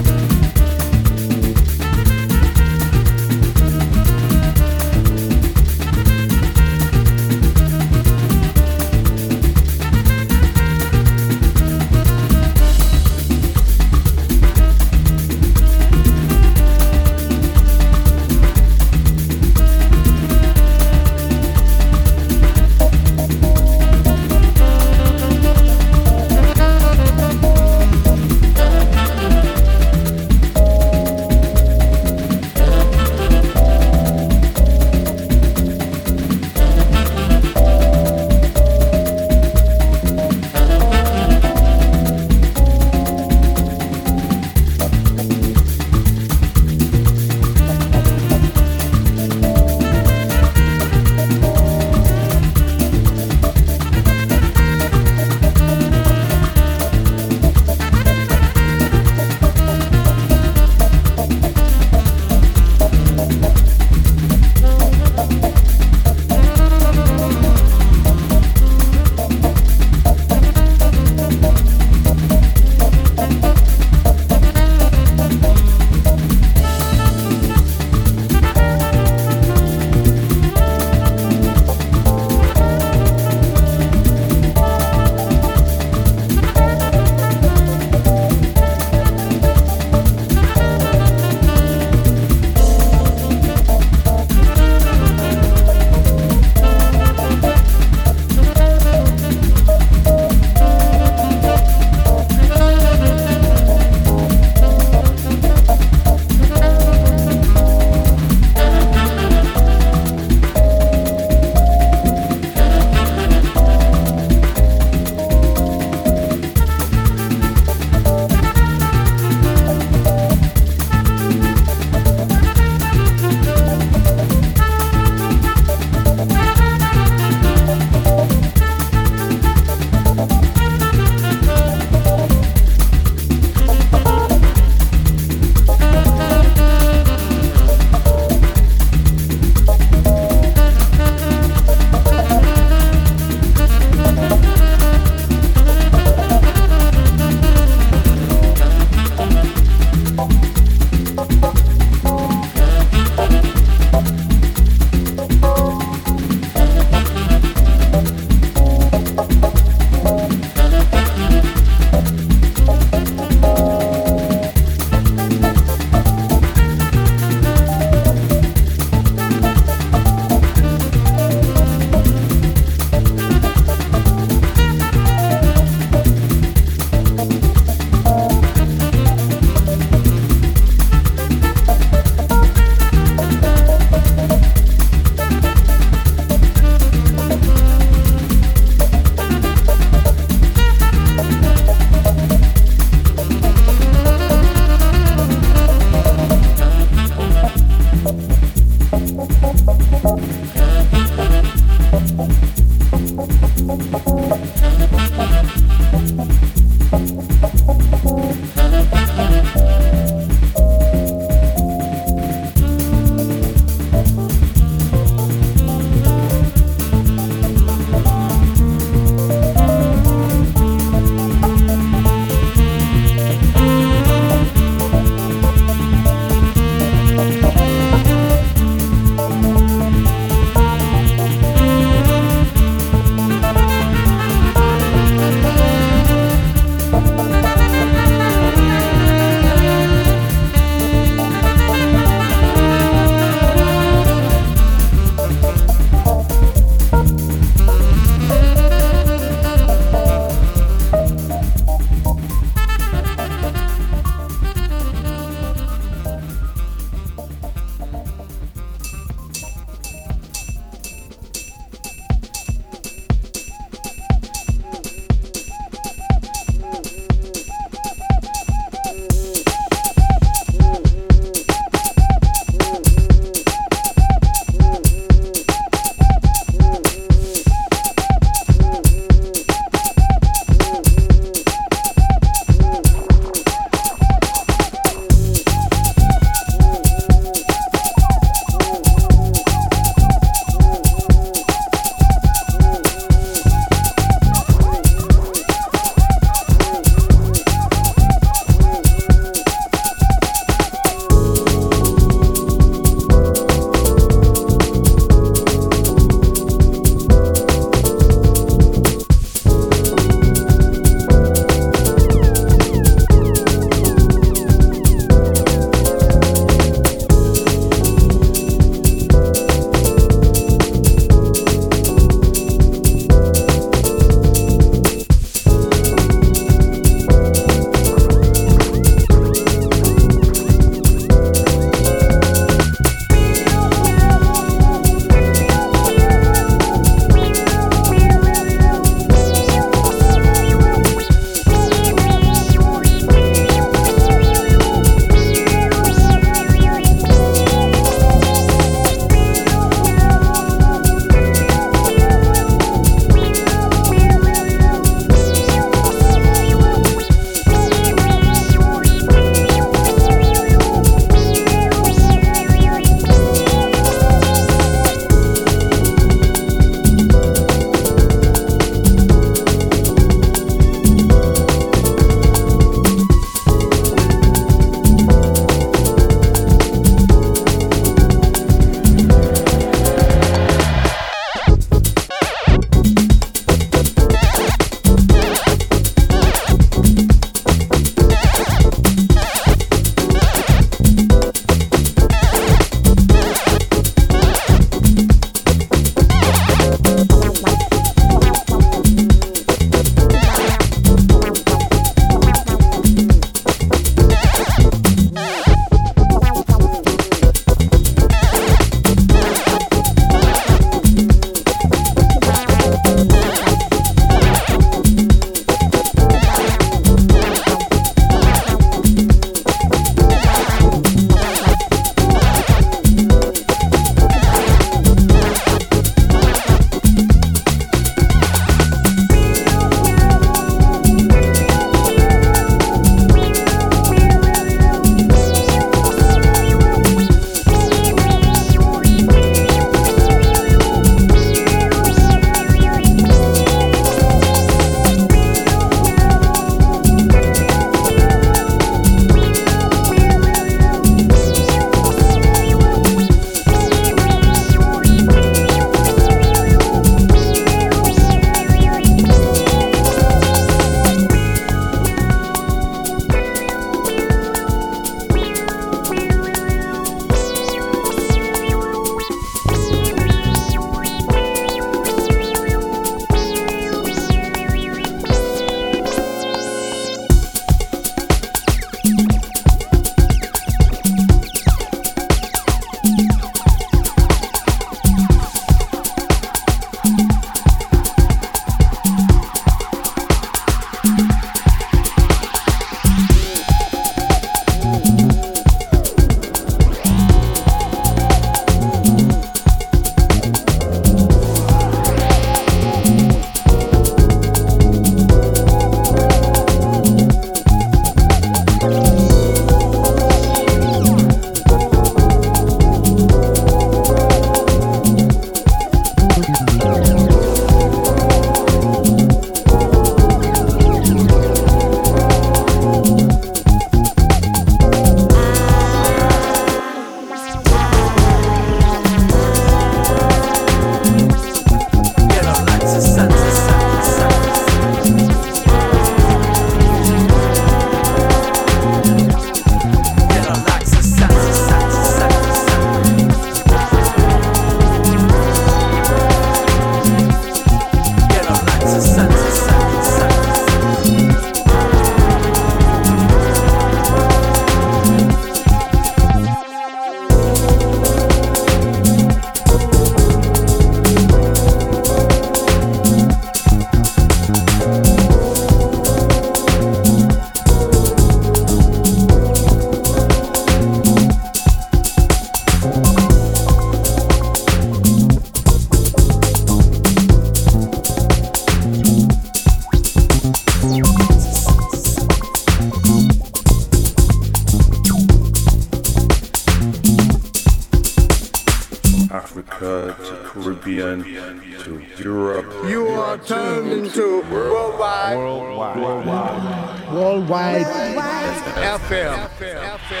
fé. 598.84 599.00
É 599.00 599.08
a 599.08 599.28
fé. 599.28 599.50
É 599.50 599.56
a 599.56 599.78
fé. 599.78 599.94
É 599.96 600.00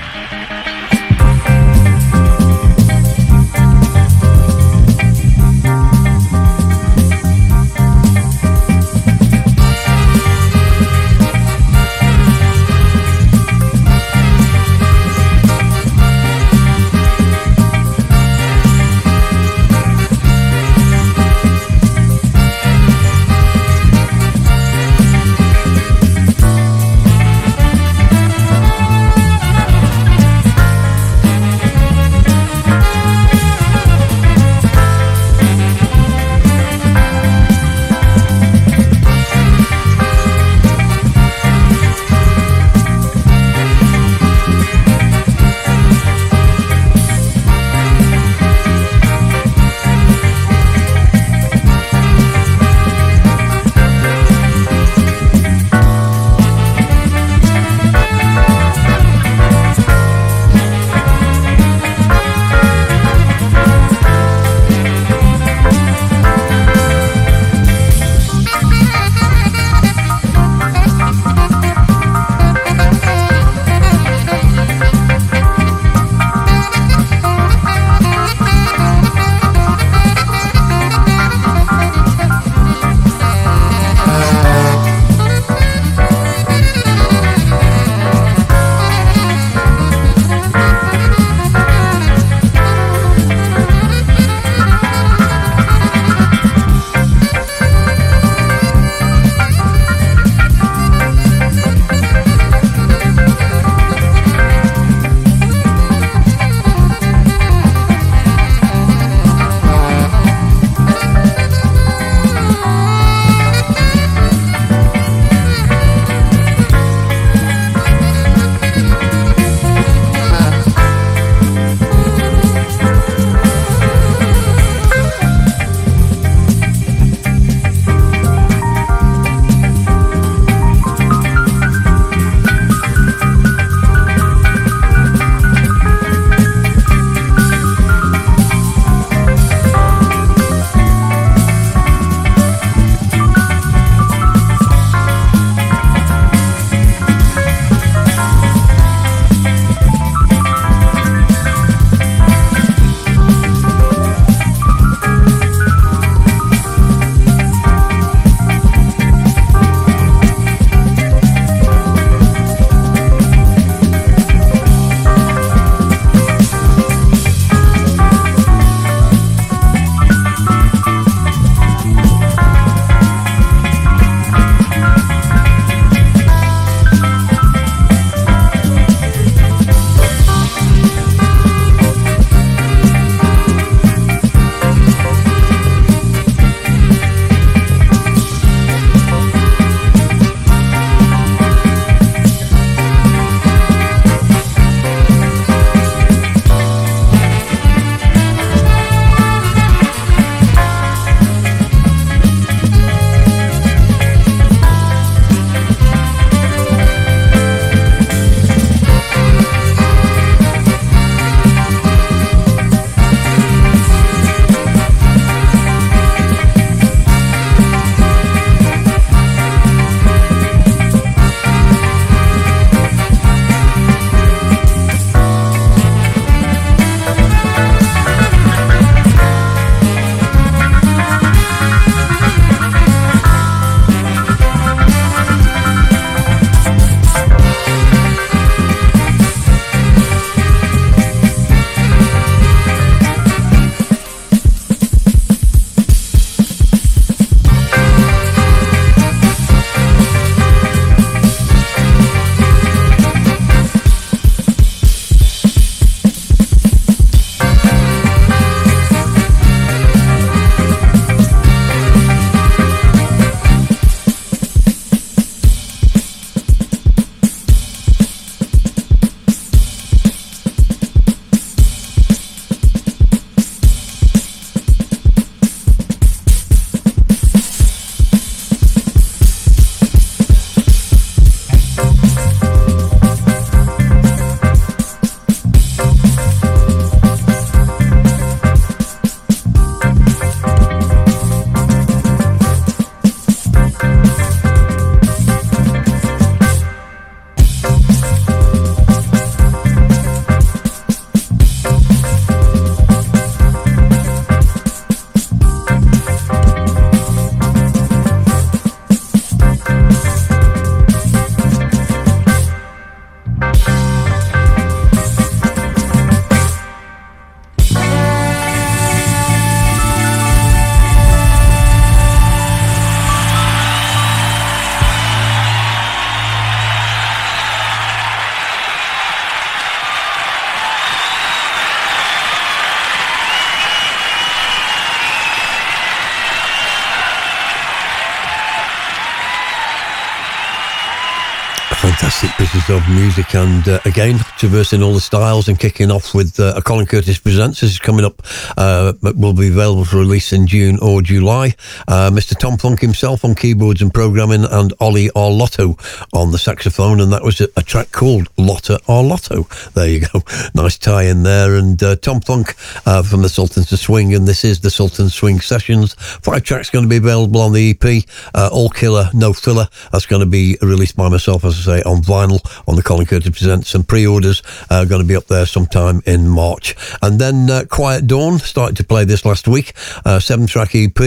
Of 342.51 342.87
music, 342.89 343.33
and 343.33 343.65
uh, 343.65 343.79
again, 343.85 344.19
traversing 344.41 344.81
all 344.81 344.91
the 344.91 344.99
styles 344.99 345.47
and 345.47 345.59
kicking 345.59 345.91
off 345.91 346.15
with 346.15 346.39
uh, 346.39 346.55
a 346.57 346.63
Colin 346.63 346.87
Curtis 346.87 347.19
Presents. 347.19 347.61
This 347.61 347.73
is 347.73 347.77
coming 347.77 348.03
up, 348.03 348.23
uh, 348.57 348.93
will 349.03 349.35
be 349.35 349.49
available 349.49 349.85
for 349.85 349.97
release 349.97 350.33
in 350.33 350.47
June 350.47 350.79
or 350.81 351.03
July. 351.03 351.53
Uh, 351.87 352.09
Mr. 352.09 352.35
Tom 352.35 352.57
Plunk 352.57 352.79
himself 352.79 353.23
on 353.23 353.35
keyboards 353.35 353.83
and 353.83 353.93
programming, 353.93 354.43
and 354.45 354.73
Ollie 354.79 355.11
Arlotto 355.11 355.77
on 356.11 356.31
the 356.31 356.39
saxophone, 356.39 356.99
and 356.99 357.13
that 357.13 357.21
was 357.21 357.39
a, 357.39 357.49
a 357.55 357.61
track 357.61 357.91
called 357.91 358.29
Lotta 358.35 358.79
Arlotto. 358.87 359.43
There 359.75 359.87
you 359.87 360.07
go. 360.11 360.23
Nice 360.55 360.77
tie 360.77 361.03
in 361.03 361.21
there. 361.21 361.55
And 361.55 361.81
uh, 361.83 361.95
Tom 361.97 362.19
Plunk 362.19 362.55
uh, 362.87 363.03
from 363.03 363.21
the 363.21 363.29
Sultans 363.29 363.71
of 363.71 363.77
Swing, 363.77 364.15
and 364.15 364.27
this 364.27 364.43
is 364.43 364.59
the 364.61 364.71
Sultans 364.71 365.13
Swing 365.13 365.39
Sessions. 365.39 365.93
Five 365.93 366.43
tracks 366.43 366.71
going 366.71 366.85
to 366.85 366.89
be 366.89 366.97
available 366.97 367.41
on 367.41 367.53
the 367.53 367.69
EP. 367.69 368.03
All 368.51 368.69
Killer, 368.69 369.09
No 369.13 369.33
Filler. 369.33 369.67
That's 369.91 370.07
going 370.07 370.21
to 370.21 370.25
be 370.25 370.57
released 370.63 370.97
by 370.97 371.09
myself, 371.09 371.45
as 371.45 371.67
I 371.67 371.77
say, 371.77 371.83
on 371.83 372.01
vinyl 372.01 372.41
on 372.67 372.75
the 372.75 372.81
Colin 372.81 373.05
Curtis 373.05 373.29
Presents. 373.29 373.69
Some 373.69 373.83
pre 373.83 374.07
orders 374.07 374.30
are 374.69 374.85
going 374.85 375.01
to 375.01 375.07
be 375.07 375.15
up 375.15 375.25
there 375.25 375.45
sometime 375.45 376.01
in 376.05 376.27
March. 376.27 376.75
And 377.01 377.19
then 377.19 377.49
uh, 377.49 377.65
Quiet 377.69 378.07
Dawn 378.07 378.39
started 378.39 378.77
to 378.77 378.83
play 378.83 379.03
this 379.05 379.25
last 379.25 379.47
week, 379.47 379.73
uh, 380.05 380.19
seven 380.19 380.47
track 380.47 380.75
EP. 380.75 380.97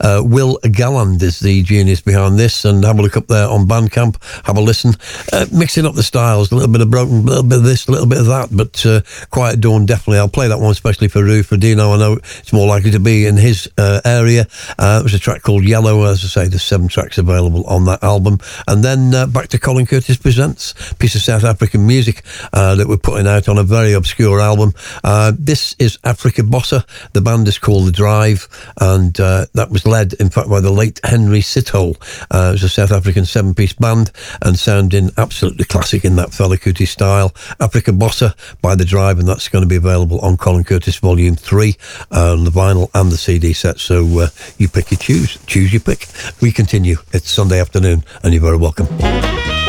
Uh, 0.00 0.22
Will 0.24 0.58
Galland 0.70 1.22
is 1.22 1.40
the 1.40 1.62
genius 1.62 2.00
behind 2.00 2.38
this, 2.38 2.64
and 2.64 2.84
have 2.84 2.98
a 2.98 3.02
look 3.02 3.16
up 3.16 3.26
there 3.26 3.48
on 3.48 3.66
Bandcamp, 3.66 4.16
have 4.46 4.56
a 4.56 4.60
listen. 4.60 4.94
Uh, 5.32 5.46
mixing 5.52 5.86
up 5.86 5.94
the 5.94 6.02
styles, 6.02 6.52
a 6.52 6.54
little 6.54 6.72
bit 6.72 6.80
of 6.80 6.90
broken, 6.90 7.18
a 7.18 7.20
little 7.20 7.42
bit 7.42 7.58
of 7.58 7.64
this, 7.64 7.86
a 7.86 7.92
little 7.92 8.06
bit 8.06 8.18
of 8.18 8.26
that, 8.26 8.48
but 8.52 8.84
uh, 8.86 9.00
Quiet 9.30 9.60
Dawn 9.60 9.86
definitely. 9.86 10.18
I'll 10.18 10.28
play 10.28 10.48
that 10.48 10.58
one 10.58 10.70
especially 10.70 11.08
for 11.08 11.22
Rue, 11.22 11.42
Dino. 11.42 11.92
I 11.92 11.98
know 11.98 12.12
it's 12.14 12.52
more 12.52 12.66
likely 12.66 12.90
to 12.92 13.00
be 13.00 13.26
in 13.26 13.36
his 13.36 13.68
uh, 13.76 14.00
area. 14.04 14.46
it 14.78 15.02
was 15.02 15.14
a 15.14 15.18
track 15.18 15.42
called 15.42 15.64
Yellow, 15.64 16.04
as 16.04 16.24
I 16.24 16.28
say, 16.28 16.48
there's 16.48 16.62
seven 16.62 16.88
tracks 16.88 17.18
available 17.18 17.64
on 17.64 17.84
that 17.86 18.02
album. 18.02 18.38
And 18.66 18.82
then 18.84 19.10
back 19.32 19.48
to 19.48 19.58
Colin 19.58 19.86
Curtis 19.86 20.16
Presents, 20.16 20.74
piece 20.94 21.14
of 21.14 21.22
South 21.22 21.44
African 21.44 21.86
music 21.86 22.22
uh, 22.52 22.69
that 22.74 22.88
we're 22.88 22.96
putting 22.96 23.26
out 23.26 23.48
on 23.48 23.58
a 23.58 23.62
very 23.62 23.92
obscure 23.92 24.40
album. 24.40 24.72
Uh, 25.02 25.32
this 25.38 25.74
is 25.78 25.98
Africa 26.04 26.42
Bossa. 26.42 26.84
The 27.12 27.20
band 27.20 27.48
is 27.48 27.58
called 27.58 27.86
The 27.86 27.92
Drive, 27.92 28.48
and 28.80 29.18
uh, 29.20 29.46
that 29.54 29.70
was 29.70 29.86
led, 29.86 30.14
in 30.14 30.30
fact, 30.30 30.48
by 30.48 30.60
the 30.60 30.70
late 30.70 31.00
Henry 31.04 31.40
Sithole. 31.40 31.96
Uh, 32.30 32.50
it 32.50 32.52
was 32.52 32.62
a 32.62 32.68
South 32.68 32.92
African 32.92 33.24
seven 33.24 33.54
piece 33.54 33.72
band 33.72 34.10
and 34.42 34.58
sounding 34.58 35.10
absolutely 35.16 35.64
classic 35.64 36.04
in 36.04 36.16
that 36.16 36.30
Fela 36.30 36.58
Kuti 36.58 36.86
style. 36.86 37.34
Africa 37.60 37.92
Bossa 37.92 38.34
by 38.60 38.74
The 38.74 38.84
Drive, 38.84 39.18
and 39.18 39.28
that's 39.28 39.48
going 39.48 39.62
to 39.62 39.68
be 39.68 39.76
available 39.76 40.20
on 40.20 40.36
Colin 40.36 40.64
Curtis 40.64 40.96
Volume 40.96 41.36
3 41.36 41.76
on 42.12 42.44
the 42.44 42.50
vinyl 42.50 42.90
and 42.94 43.10
the 43.10 43.16
CD 43.16 43.52
set. 43.52 43.78
So 43.78 44.20
uh, 44.20 44.28
you 44.58 44.68
pick, 44.68 44.90
you 44.90 44.96
choose. 44.96 45.38
Choose 45.46 45.72
your 45.72 45.80
pick. 45.80 46.06
We 46.40 46.52
continue. 46.52 46.96
It's 47.12 47.30
Sunday 47.30 47.60
afternoon, 47.60 48.04
and 48.22 48.32
you're 48.32 48.42
very 48.42 48.56
welcome. 48.56 49.59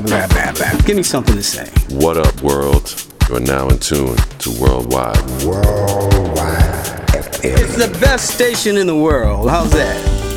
blah, 0.00 0.26
blah, 0.26 0.52
blah, 0.52 0.52
blah. 0.52 0.80
Give 0.86 0.96
me 0.96 1.02
something 1.02 1.34
to 1.36 1.42
say. 1.42 1.70
What 1.94 2.16
up, 2.16 2.42
world? 2.42 2.94
You 3.28 3.36
are 3.36 3.40
now 3.40 3.68
in 3.68 3.78
tune 3.78 4.16
to 4.16 4.50
Worldwide. 4.60 5.18
Worldwide 5.44 7.06
FM. 7.08 7.44
It's 7.44 7.76
the 7.76 7.96
best 8.00 8.34
station 8.34 8.76
in 8.76 8.86
the 8.86 8.96
world. 8.96 9.48
How's 9.48 9.70
that? 9.72 10.29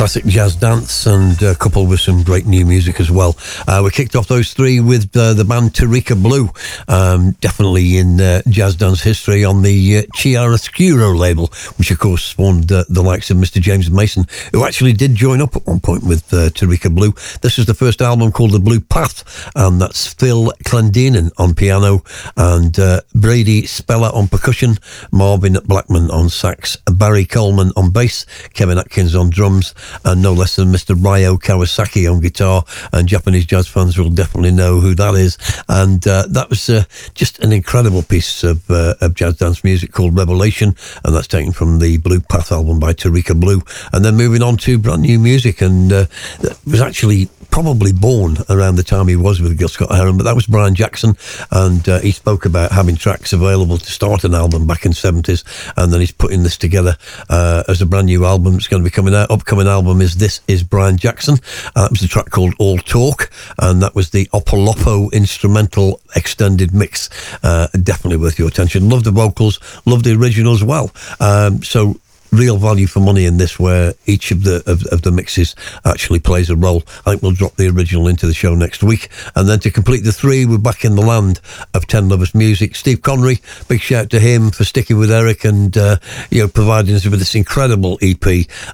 Classic 0.00 0.24
jazz 0.24 0.56
dance 0.56 1.04
and 1.04 1.42
uh, 1.42 1.54
coupled 1.56 1.90
with 1.90 2.00
some 2.00 2.22
great 2.22 2.46
new 2.46 2.64
music 2.64 3.00
as 3.00 3.10
well. 3.10 3.36
Uh, 3.68 3.82
we 3.84 3.90
kicked 3.90 4.16
off 4.16 4.28
those 4.28 4.54
three 4.54 4.80
with 4.80 5.14
uh, 5.14 5.34
the 5.34 5.44
band 5.44 5.74
Tarika 5.74 6.20
Blue, 6.20 6.48
um, 6.88 7.32
definitely 7.42 7.98
in 7.98 8.18
uh, 8.18 8.40
jazz 8.48 8.74
dance 8.76 9.02
history 9.02 9.44
on 9.44 9.60
the 9.60 9.98
uh, 9.98 10.02
Chiaroscuro 10.16 11.14
label, 11.14 11.48
which 11.76 11.90
of 11.90 11.98
course 11.98 12.24
spawned 12.24 12.68
the 12.68 13.02
likes 13.02 13.30
of 13.30 13.36
Mr. 13.36 13.60
James 13.60 13.90
Mason, 13.90 14.24
who 14.52 14.64
actually 14.64 14.94
did 14.94 15.14
join 15.14 15.42
up 15.42 15.54
at 15.54 15.66
one 15.66 15.80
point 15.80 16.02
with 16.02 16.32
uh, 16.32 16.48
Tarika 16.48 16.92
Blue. 16.94 17.12
This 17.42 17.58
is 17.58 17.66
the 17.66 17.74
first 17.74 18.00
album 18.00 18.32
called 18.32 18.52
The 18.52 18.58
Blue 18.58 18.80
Path, 18.80 19.50
and 19.54 19.78
that's 19.82 20.14
Phil 20.14 20.50
Clendeninn 20.64 21.30
on 21.36 21.54
piano 21.54 22.02
and 22.38 22.78
uh, 22.78 23.02
Brady 23.14 23.66
Speller 23.66 24.08
on 24.14 24.28
percussion, 24.28 24.78
Marvin 25.12 25.58
Blackman 25.66 26.10
on 26.10 26.30
sax, 26.30 26.78
Barry 27.00 27.24
Coleman 27.24 27.72
on 27.76 27.90
bass, 27.90 28.26
Kevin 28.52 28.76
Atkins 28.76 29.14
on 29.14 29.30
drums, 29.30 29.74
and 30.04 30.20
no 30.20 30.34
less 30.34 30.56
than 30.56 30.68
Mr. 30.68 30.94
Ryo 30.94 31.38
Kawasaki 31.38 32.12
on 32.12 32.20
guitar. 32.20 32.62
And 32.92 33.08
Japanese 33.08 33.46
jazz 33.46 33.66
fans 33.66 33.96
will 33.96 34.10
definitely 34.10 34.50
know 34.50 34.80
who 34.80 34.94
that 34.96 35.14
is. 35.14 35.38
And 35.66 36.06
uh, 36.06 36.26
that 36.28 36.50
was 36.50 36.68
uh, 36.68 36.84
just 37.14 37.38
an 37.38 37.52
incredible 37.52 38.02
piece 38.02 38.44
of, 38.44 38.70
uh, 38.70 38.96
of 39.00 39.14
jazz 39.14 39.38
dance 39.38 39.64
music 39.64 39.92
called 39.92 40.14
Revelation, 40.14 40.76
and 41.02 41.14
that's 41.14 41.26
taken 41.26 41.52
from 41.52 41.78
the 41.78 41.96
Blue 41.96 42.20
Path 42.20 42.52
album 42.52 42.78
by 42.78 42.92
Tarika 42.92 43.38
Blue. 43.38 43.62
And 43.94 44.04
then 44.04 44.16
moving 44.16 44.42
on 44.42 44.58
to 44.58 44.78
brand 44.78 45.00
new 45.00 45.18
music, 45.18 45.62
and 45.62 45.90
uh, 45.90 46.04
it 46.42 46.58
was 46.66 46.82
actually 46.82 47.30
probably 47.50 47.92
born 47.92 48.38
around 48.48 48.76
the 48.76 48.82
time 48.82 49.08
he 49.08 49.16
was 49.16 49.40
with 49.40 49.58
Gil 49.58 49.68
Scott 49.68 49.90
Heron, 49.90 50.16
but 50.16 50.24
that 50.24 50.34
was 50.34 50.46
Brian 50.46 50.74
Jackson, 50.74 51.16
and 51.50 51.88
uh, 51.88 51.98
he 52.00 52.12
spoke 52.12 52.44
about 52.44 52.72
having 52.72 52.96
tracks 52.96 53.32
available 53.32 53.78
to 53.78 53.90
start 53.90 54.24
an 54.24 54.34
album 54.34 54.66
back 54.66 54.84
in 54.84 54.92
the 54.92 54.96
seventies, 54.96 55.44
and 55.76 55.92
then 55.92 56.00
he's 56.00 56.12
putting 56.12 56.42
this 56.42 56.56
together 56.56 56.96
uh, 57.28 57.64
as 57.68 57.82
a 57.82 57.86
brand 57.86 58.06
new 58.06 58.24
album. 58.24 58.56
It's 58.56 58.68
going 58.68 58.82
to 58.82 58.88
be 58.88 58.94
coming 58.94 59.14
out. 59.14 59.30
Upcoming 59.30 59.66
album 59.66 60.00
is 60.00 60.16
this 60.16 60.40
is 60.48 60.62
Brian 60.62 60.96
Jackson. 60.96 61.38
Uh, 61.74 61.82
that 61.82 61.90
was 61.90 62.00
the 62.00 62.08
track 62.08 62.30
called 62.30 62.54
All 62.58 62.78
Talk, 62.78 63.30
and 63.58 63.82
that 63.82 63.94
was 63.94 64.10
the 64.10 64.26
Opolopo 64.26 65.12
instrumental 65.12 66.00
extended 66.16 66.74
mix. 66.74 67.10
Uh, 67.42 67.68
definitely 67.82 68.18
worth 68.18 68.38
your 68.38 68.48
attention. 68.48 68.88
Love 68.88 69.04
the 69.04 69.10
vocals, 69.10 69.58
love 69.86 70.02
the 70.02 70.14
original 70.14 70.54
as 70.54 70.64
well. 70.64 70.90
Um, 71.20 71.62
so 71.62 72.00
real 72.32 72.56
value 72.56 72.86
for 72.86 73.00
money 73.00 73.24
in 73.24 73.36
this 73.36 73.58
where 73.58 73.94
each 74.06 74.30
of 74.30 74.44
the 74.44 74.62
of, 74.66 74.84
of, 74.86 75.02
the 75.02 75.10
mixes 75.10 75.54
actually 75.84 76.20
plays 76.20 76.50
a 76.50 76.56
role. 76.56 76.82
I 77.06 77.10
think 77.10 77.22
we'll 77.22 77.32
drop 77.32 77.56
the 77.56 77.68
original 77.68 78.08
into 78.08 78.26
the 78.26 78.34
show 78.34 78.54
next 78.54 78.82
week. 78.82 79.08
And 79.34 79.48
then 79.48 79.60
to 79.60 79.70
complete 79.70 80.04
the 80.04 80.12
three 80.12 80.46
we're 80.46 80.58
back 80.58 80.84
in 80.84 80.94
the 80.94 81.02
land 81.02 81.40
of 81.74 81.86
10 81.86 82.08
lovers 82.08 82.34
music. 82.34 82.76
Steve 82.76 83.02
connery 83.02 83.38
big 83.68 83.80
shout 83.80 84.10
to 84.10 84.20
him 84.20 84.50
for 84.50 84.64
sticking 84.64 84.98
with 84.98 85.10
eric 85.10 85.44
and 85.44 85.76
uh, 85.76 85.96
you 86.30 86.42
know 86.42 86.48
providing 86.48 86.94
us 86.94 87.04
with 87.04 87.18
this 87.18 87.34
incredible 87.34 87.98
ep 88.02 88.26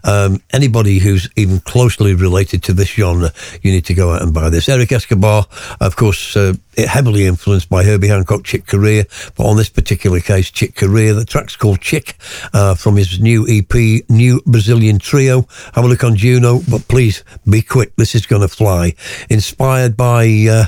um, 0.05 0.41
anybody 0.53 0.99
who's 0.99 1.28
even 1.37 1.61
closely 1.61 2.15
related 2.15 2.62
to 2.62 2.73
this 2.73 2.89
genre 2.89 3.33
you 3.62 3.70
need 3.73 3.85
to 3.85 3.95
go 3.95 4.12
out 4.12 4.23
and 4.23 4.35
buy 4.35 4.51
this. 4.51 4.69
Eric 4.69 4.93
escobar 4.93 5.47
of 5.81 5.97
course 5.97 6.37
uh, 6.37 6.55
heavily 6.77 7.27
influenced 7.27 7.69
by 7.69 7.83
Herbie 7.83 8.09
Hancock, 8.09 8.45
Chick 8.45 8.66
Corea, 8.66 9.07
but 9.37 9.47
on 9.47 9.57
this 9.57 9.69
particular 9.69 10.20
case, 10.20 10.51
Chick 10.51 10.77
Corea. 10.77 11.15
The 11.15 11.24
track's 11.24 11.57
called 11.57 11.81
Chick 11.81 12.16
uh, 12.53 12.74
from 12.74 12.97
his 12.97 13.20
new 13.20 13.45
EP, 13.48 14.09
New 14.09 14.40
Brazilian 14.47 14.98
Trio. 14.98 15.47
Have 15.74 15.85
a 15.85 15.89
look 15.89 16.05
on 16.05 16.16
Juno, 16.16 16.60
but 16.68 16.86
please 16.89 17.24
be 17.48 17.62
quick. 17.62 17.94
This 17.97 18.14
is 18.14 18.27
going 18.27 18.43
to 18.43 18.48
fly. 18.48 18.94
Inspired 19.31 19.97
by 19.97 20.27
uh, 20.51 20.66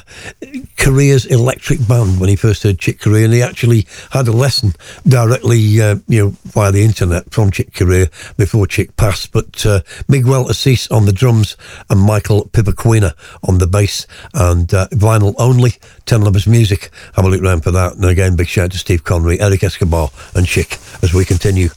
Corea's 0.76 1.26
electric 1.26 1.86
band 1.86 2.20
when 2.20 2.28
he 2.28 2.36
first 2.36 2.62
heard 2.62 2.78
Chick 2.78 3.00
Corea, 3.00 3.24
and 3.24 3.34
he 3.34 3.42
actually 3.42 3.86
had 4.10 4.28
a 4.28 4.32
lesson 4.32 4.72
directly, 5.06 5.80
uh, 5.80 5.96
you 6.06 6.24
know, 6.24 6.34
via 6.44 6.72
the 6.72 6.84
internet 6.84 7.30
from 7.32 7.50
Chick 7.50 7.74
Corea 7.74 8.09
before 8.36 8.66
Chick 8.66 8.96
passed. 8.96 9.32
But 9.32 9.64
uh, 9.66 9.80
Miguel 10.09 10.48
Assis 10.48 10.90
on 10.90 11.06
the 11.06 11.12
drums 11.12 11.56
and 11.90 12.00
Michael 12.00 12.48
Pipoquinha 12.48 13.14
on 13.48 13.59
the 13.59 13.66
bass 13.66 14.06
and 14.34 14.72
uh, 14.72 14.88
vinyl 14.88 15.34
only. 15.38 15.72
10 16.06 16.22
Lovers 16.22 16.46
Music. 16.46 16.90
Have 17.16 17.26
a 17.26 17.28
look 17.28 17.42
round 17.42 17.62
for 17.62 17.70
that. 17.70 17.94
And 17.94 18.05
again, 18.05 18.34
big 18.34 18.48
shout 18.48 18.66
out 18.66 18.72
to 18.72 18.78
Steve 18.78 19.05
Connery, 19.05 19.40
Eric 19.40 19.62
Escobar, 19.62 20.10
and 20.34 20.46
Chick 20.46 20.78
as 21.02 21.12
we 21.12 21.24
continue 21.24 21.68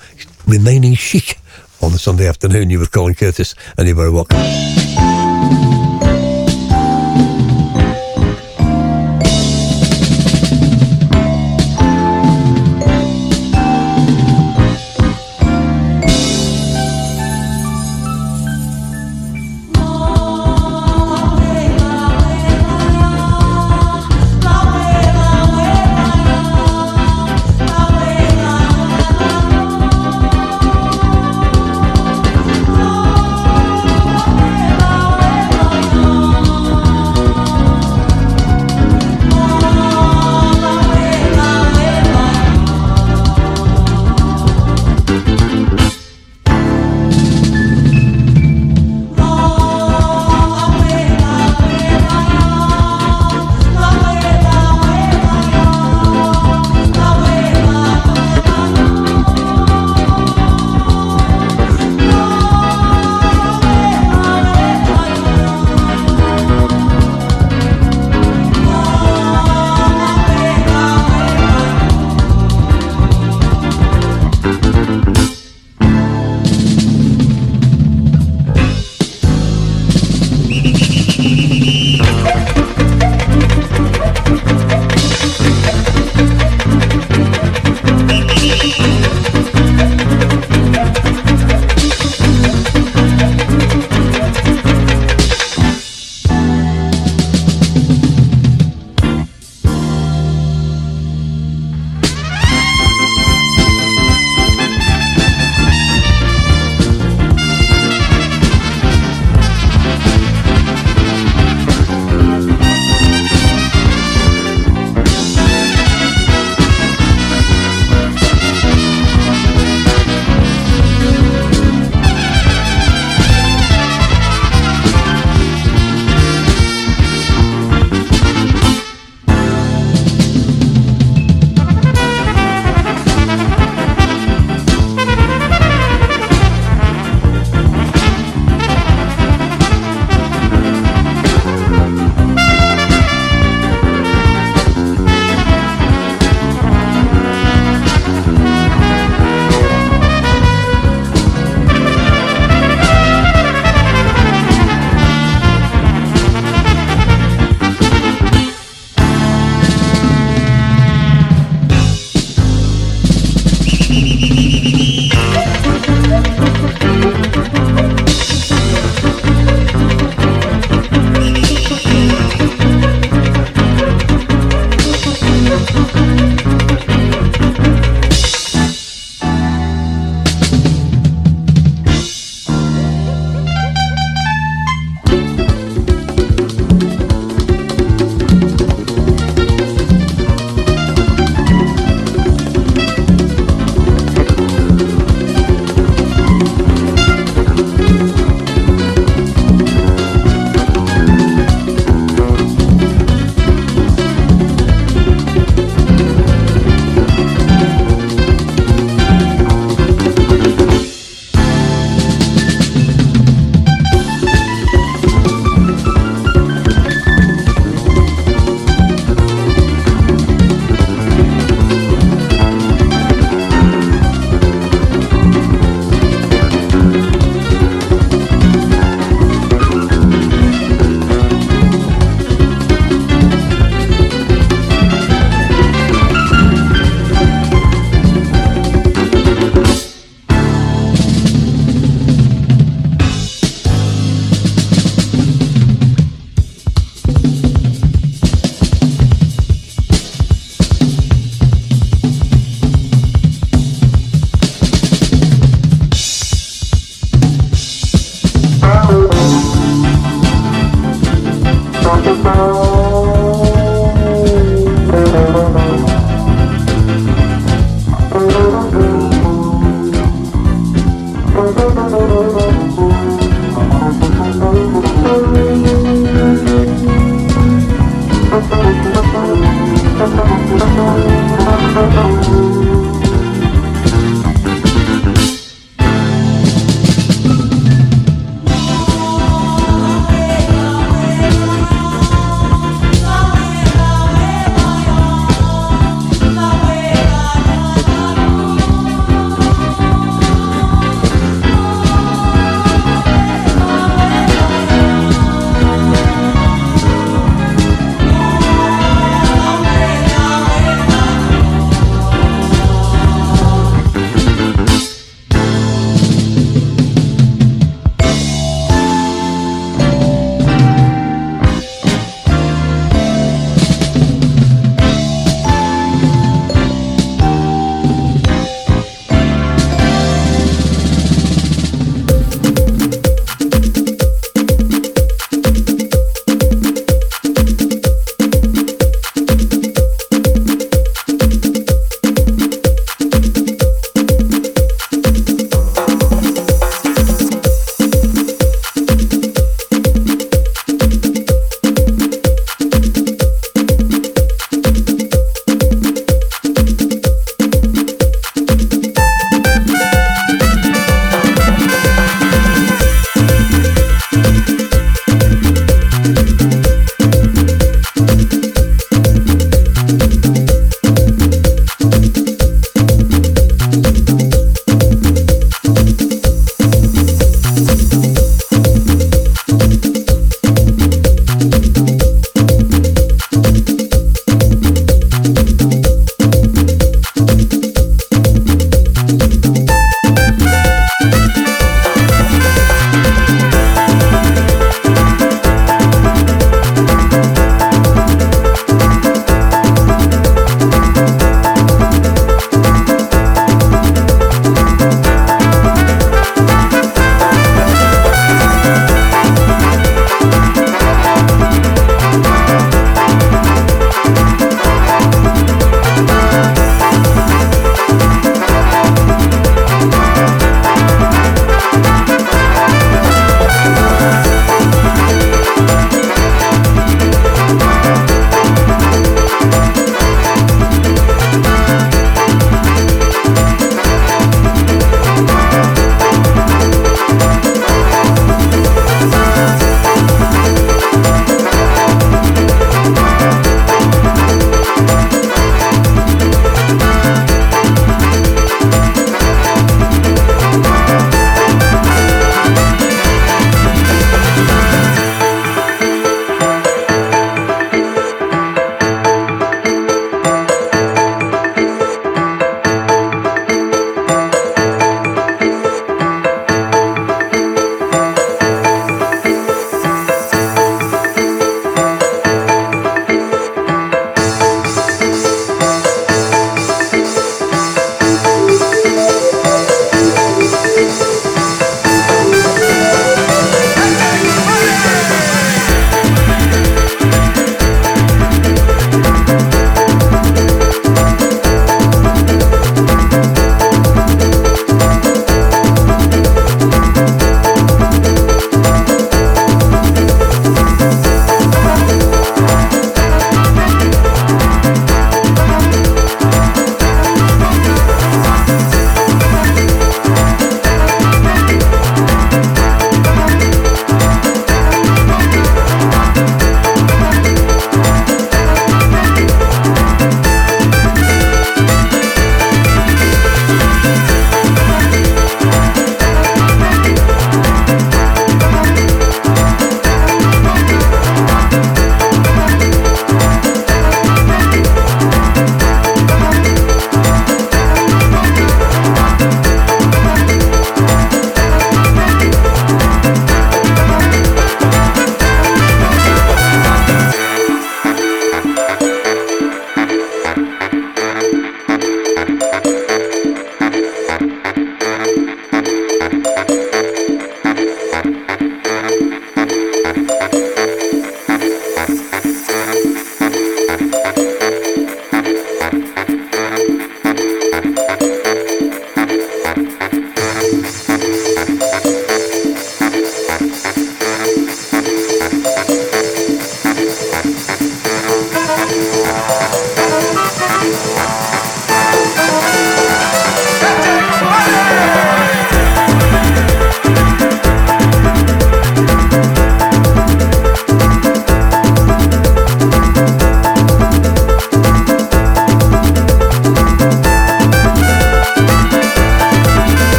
remaining 0.48 0.96
chic 0.96 1.38
on 1.82 1.92
the 1.92 2.00
Sunday 2.00 2.28
afternoon. 2.28 2.70
You 2.70 2.80
with 2.80 2.92
Colin 2.92 3.16
Curtis, 3.16 3.56
and 3.78 3.88
you're 3.88 3.96
very 3.96 4.12
welcome. 4.12 5.11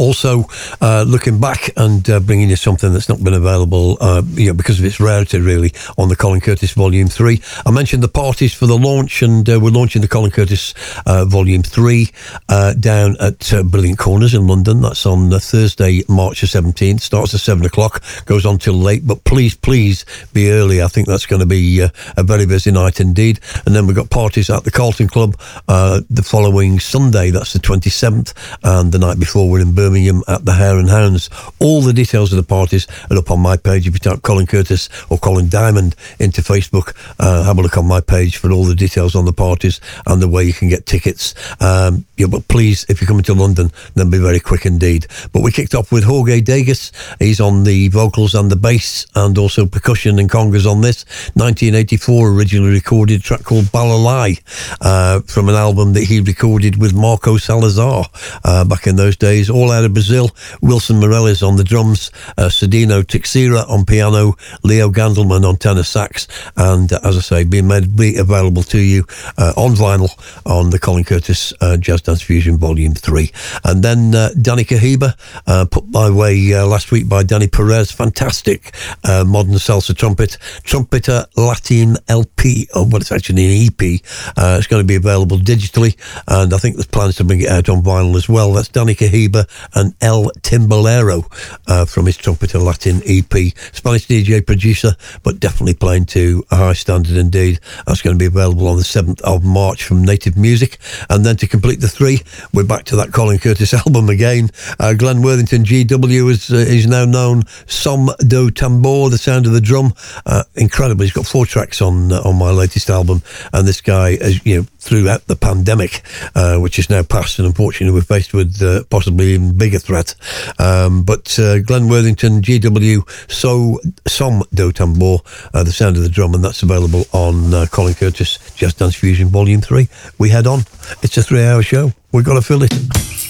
Also 0.00 0.46
uh, 0.80 1.04
looking 1.06 1.38
back 1.38 1.70
and 1.76 2.08
uh, 2.08 2.18
bringing 2.20 2.48
you 2.48 2.56
something 2.56 2.92
that's 2.92 3.08
not 3.08 3.22
been 3.22 3.34
available, 3.34 3.98
uh, 4.00 4.22
you 4.32 4.46
know, 4.46 4.54
because 4.54 4.78
of 4.78 4.84
its 4.84 4.98
rarity, 4.98 5.38
really, 5.38 5.72
on 5.98 6.08
the 6.08 6.16
Colin 6.16 6.40
Curtis 6.40 6.72
Volume 6.72 7.08
Three. 7.08 7.42
I 7.66 7.70
mentioned 7.70 8.02
the 8.02 8.08
parties 8.08 8.54
for 8.54 8.66
the 8.66 8.78
launch, 8.78 9.22
and 9.22 9.46
we're 9.46 9.70
launching 9.70 10.00
the 10.00 10.08
Colin 10.08 10.30
Curtis 10.30 10.74
Volume 11.06 11.62
Three 11.62 12.08
uh, 12.50 12.74
down 12.74 13.16
at 13.20 13.52
uh, 13.54 13.62
Brilliant 13.62 13.98
Corners 13.98 14.34
in 14.34 14.46
London. 14.46 14.82
That's 14.82 15.06
on 15.06 15.30
Thursday, 15.30 16.02
March 16.08 16.42
the 16.42 16.46
seventeenth. 16.46 17.00
Starts 17.00 17.32
at 17.32 17.40
seven 17.40 17.64
o'clock, 17.64 18.02
goes 18.26 18.44
on 18.44 18.58
till 18.58 18.74
late. 18.74 19.06
But 19.06 19.24
please, 19.24 19.54
please 19.54 20.04
be 20.34 20.50
early. 20.50 20.82
I 20.82 20.88
think 20.88 21.08
that's 21.08 21.24
going 21.24 21.40
to 21.40 21.46
be 21.46 21.82
uh, 21.82 21.88
a 22.18 22.22
very 22.22 22.44
busy 22.44 22.72
night 22.72 23.00
indeed. 23.00 23.40
And 23.64 23.74
then 23.74 23.86
we've 23.86 23.96
got 23.96 24.10
parties 24.10 24.50
at 24.50 24.64
the 24.64 24.70
Carlton 24.70 25.08
Club 25.08 25.40
uh, 25.68 26.02
the 26.10 26.22
following 26.22 26.78
Sunday. 26.80 27.30
That's 27.30 27.54
the 27.54 27.58
twenty 27.58 27.90
seventh, 27.90 28.34
and 28.62 28.92
the 28.92 28.98
night 28.98 29.18
before 29.18 29.48
we're 29.48 29.60
in 29.60 29.74
Birmingham 29.74 30.22
at 30.28 30.44
the 30.44 30.52
Hare 30.52 30.78
and 30.78 30.90
Hounds. 30.90 31.30
All 31.60 31.80
the 31.80 31.92
details 31.92 32.32
of 32.32 32.36
the 32.36 32.42
parties 32.42 32.86
are 33.10 33.16
up 33.16 33.30
on 33.30 33.40
my 33.40 33.56
page. 33.56 33.86
If 33.86 33.94
you 33.94 34.00
type 34.00 34.22
Colin 34.22 34.46
Curtis 34.46 34.88
or 35.08 35.18
Colin 35.18 35.48
Diamond 35.48 35.94
into 36.18 36.42
Facebook, 36.42 36.96
uh, 37.20 37.44
have 37.44 37.58
a 37.58 37.62
look 37.62 37.78
on 37.78 37.86
my 37.86 38.00
page 38.00 38.36
for 38.36 38.50
all 38.50 38.64
the 38.64 38.74
details 38.74 39.14
on 39.14 39.24
the 39.24 39.32
parties 39.32 39.80
and 40.06 40.20
the 40.20 40.28
way 40.28 40.42
you 40.42 40.52
can 40.52 40.68
get 40.68 40.86
tickets. 40.86 41.34
Um, 41.60 42.04
yeah, 42.16 42.26
but 42.26 42.39
please, 42.48 42.84
if 42.88 43.00
you're 43.00 43.08
coming 43.08 43.22
to 43.24 43.34
London, 43.34 43.70
then 43.94 44.10
be 44.10 44.18
very 44.18 44.40
quick 44.40 44.66
indeed. 44.66 45.06
But 45.32 45.42
we 45.42 45.52
kicked 45.52 45.74
off 45.74 45.92
with 45.92 46.04
Jorge 46.04 46.40
Degas. 46.40 46.92
He's 47.18 47.40
on 47.40 47.64
the 47.64 47.88
vocals 47.88 48.34
and 48.34 48.50
the 48.50 48.56
bass, 48.56 49.06
and 49.14 49.36
also 49.38 49.66
percussion 49.66 50.18
and 50.18 50.30
congas 50.30 50.70
on 50.70 50.80
this. 50.80 51.04
1984 51.34 52.30
originally 52.30 52.72
recorded 52.72 53.22
track 53.22 53.44
called 53.44 53.66
Balalai 53.66 54.40
uh, 54.80 55.20
from 55.20 55.48
an 55.48 55.54
album 55.54 55.92
that 55.92 56.04
he 56.04 56.20
recorded 56.20 56.80
with 56.80 56.94
Marco 56.94 57.36
Salazar 57.36 58.04
uh, 58.44 58.64
back 58.64 58.86
in 58.86 58.96
those 58.96 59.16
days, 59.16 59.50
all 59.50 59.70
out 59.70 59.84
of 59.84 59.94
Brazil. 59.94 60.30
Wilson 60.62 61.00
Morales 61.00 61.42
on 61.42 61.56
the 61.56 61.64
drums, 61.64 62.10
uh, 62.38 62.48
Cidinho 62.48 63.06
Teixeira 63.06 63.60
on 63.68 63.84
piano, 63.84 64.34
Leo 64.62 64.90
Gandelman 64.90 65.44
on 65.44 65.56
tenor 65.56 65.82
sax, 65.82 66.28
and 66.56 66.92
as 66.92 67.16
I 67.16 67.20
say, 67.20 67.44
being 67.44 67.68
made 67.68 67.96
be 67.96 68.16
available 68.16 68.62
to 68.64 68.78
you 68.78 69.04
uh, 69.38 69.52
on 69.56 69.72
vinyl 69.74 70.10
on 70.46 70.70
the 70.70 70.78
Colin 70.78 71.04
Curtis 71.04 71.52
uh, 71.60 71.76
Jazz 71.76 72.02
Dance 72.02 72.22
Fusion 72.30 72.58
Volume 72.58 72.94
3. 72.94 73.28
And 73.64 73.82
then 73.82 74.14
uh, 74.14 74.30
Danny 74.40 74.62
Kahiba, 74.62 75.18
uh, 75.48 75.66
put 75.68 75.88
my 75.88 76.08
way 76.08 76.54
uh, 76.54 76.64
last 76.64 76.92
week 76.92 77.08
by 77.08 77.24
Danny 77.24 77.48
Perez, 77.48 77.90
fantastic 77.90 78.72
uh, 79.02 79.24
modern 79.26 79.54
salsa 79.54 79.96
trumpet, 79.96 80.38
trumpeter 80.62 81.26
Latin 81.36 81.96
LP, 82.06 82.68
or 82.72 82.84
well, 82.84 83.00
it's 83.00 83.10
actually 83.10 83.46
an 83.46 83.66
EP. 83.66 84.00
Uh, 84.36 84.58
it's 84.58 84.68
going 84.68 84.80
to 84.80 84.86
be 84.86 84.94
available 84.94 85.38
digitally, 85.38 85.96
and 86.28 86.54
I 86.54 86.58
think 86.58 86.76
there's 86.76 86.86
plans 86.86 87.16
to 87.16 87.24
bring 87.24 87.40
it 87.40 87.48
out 87.48 87.68
on 87.68 87.82
vinyl 87.82 88.14
as 88.14 88.28
well. 88.28 88.52
That's 88.52 88.68
Danny 88.68 88.94
Kahiba 88.94 89.48
and 89.74 89.92
El 90.00 90.26
Timbalero 90.42 91.24
uh, 91.66 91.84
from 91.84 92.06
his 92.06 92.16
Trumpeter 92.16 92.60
Latin 92.60 93.02
EP. 93.06 93.32
Spanish 93.72 94.06
DJ 94.06 94.46
producer, 94.46 94.92
but 95.24 95.40
definitely 95.40 95.74
playing 95.74 96.06
to 96.06 96.44
a 96.52 96.56
high 96.56 96.74
standard 96.74 97.16
indeed. 97.16 97.58
That's 97.88 98.02
going 98.02 98.14
to 98.14 98.22
be 98.22 98.26
available 98.26 98.68
on 98.68 98.76
the 98.76 98.84
7th 98.84 99.20
of 99.22 99.44
March 99.44 99.82
from 99.82 100.04
Native 100.04 100.36
Music. 100.36 100.78
And 101.08 101.26
then 101.26 101.36
to 101.38 101.48
complete 101.48 101.80
the 101.80 101.88
three, 101.88 102.19
we're 102.52 102.64
back 102.64 102.84
to 102.86 102.96
that 102.96 103.12
Colin 103.12 103.38
Curtis 103.38 103.74
album 103.86 104.08
again. 104.08 104.50
Uh, 104.78 104.94
Glenn 104.94 105.22
Worthington 105.22 105.64
GW 105.64 106.30
is, 106.30 106.50
uh, 106.50 106.56
is 106.56 106.86
now 106.86 107.04
known 107.04 107.44
Som 107.66 108.10
do 108.26 108.50
Tambor, 108.50 109.10
the 109.10 109.18
sound 109.18 109.46
of 109.46 109.52
the 109.52 109.60
drum. 109.60 109.94
Uh, 110.26 110.44
incredible. 110.54 111.02
He's 111.02 111.12
got 111.12 111.26
four 111.26 111.46
tracks 111.46 111.80
on 111.80 112.12
uh, 112.12 112.20
on 112.24 112.36
my 112.36 112.50
latest 112.50 112.90
album, 112.90 113.22
and 113.52 113.66
this 113.66 113.80
guy, 113.80 114.14
as 114.14 114.44
you 114.44 114.56
know, 114.58 114.66
throughout 114.90 115.24
the 115.28 115.36
pandemic, 115.36 116.02
uh, 116.34 116.58
which 116.58 116.76
is 116.76 116.90
now 116.90 117.00
past, 117.00 117.38
and 117.38 117.46
unfortunately 117.46 117.94
we're 117.94 118.02
faced 118.02 118.34
with 118.34 118.60
uh, 118.60 118.82
possibly 118.90 119.34
even 119.34 119.56
bigger 119.56 119.78
threat. 119.78 120.16
Um, 120.58 121.04
but 121.04 121.38
uh, 121.38 121.60
Glenn 121.60 121.88
Worthington, 121.88 122.42
GW, 122.42 123.30
so 123.30 123.78
Som 124.08 124.42
do 124.52 124.72
Tambor, 124.72 125.20
uh, 125.54 125.62
the 125.62 125.70
sound 125.70 125.96
of 125.96 126.02
the 126.02 126.08
drum, 126.08 126.34
and 126.34 126.44
that's 126.44 126.64
available 126.64 127.04
on 127.12 127.54
uh, 127.54 127.66
Colin 127.70 127.94
Curtis 127.94 128.38
Jazz 128.56 128.74
Dance 128.74 128.96
Fusion 128.96 129.28
Volume 129.28 129.60
Three. 129.60 129.88
We 130.18 130.30
head 130.30 130.48
on. 130.48 130.64
It's 131.02 131.16
a 131.16 131.22
three-hour 131.22 131.62
show. 131.62 131.92
We've 132.10 132.24
got 132.24 132.34
to 132.34 132.42
fill 132.42 132.64
it. 132.64 133.29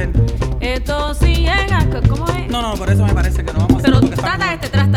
hacer. 0.00 0.10
Esto 0.60 1.14
sí 1.14 1.34
llega. 1.36 1.86
¿Cómo 2.08 2.26
es? 2.28 2.50
No, 2.50 2.62
no, 2.62 2.74
por 2.74 2.90
eso 2.90 3.04
me 3.04 3.14
parece 3.14 3.44
que 3.44 3.52
no 3.52 3.60
vamos 3.60 3.84
a 3.84 3.88
hacer. 3.88 4.00
Pero 4.00 4.16
trata 4.16 4.54
este 4.54 4.68
traste. 4.68 4.89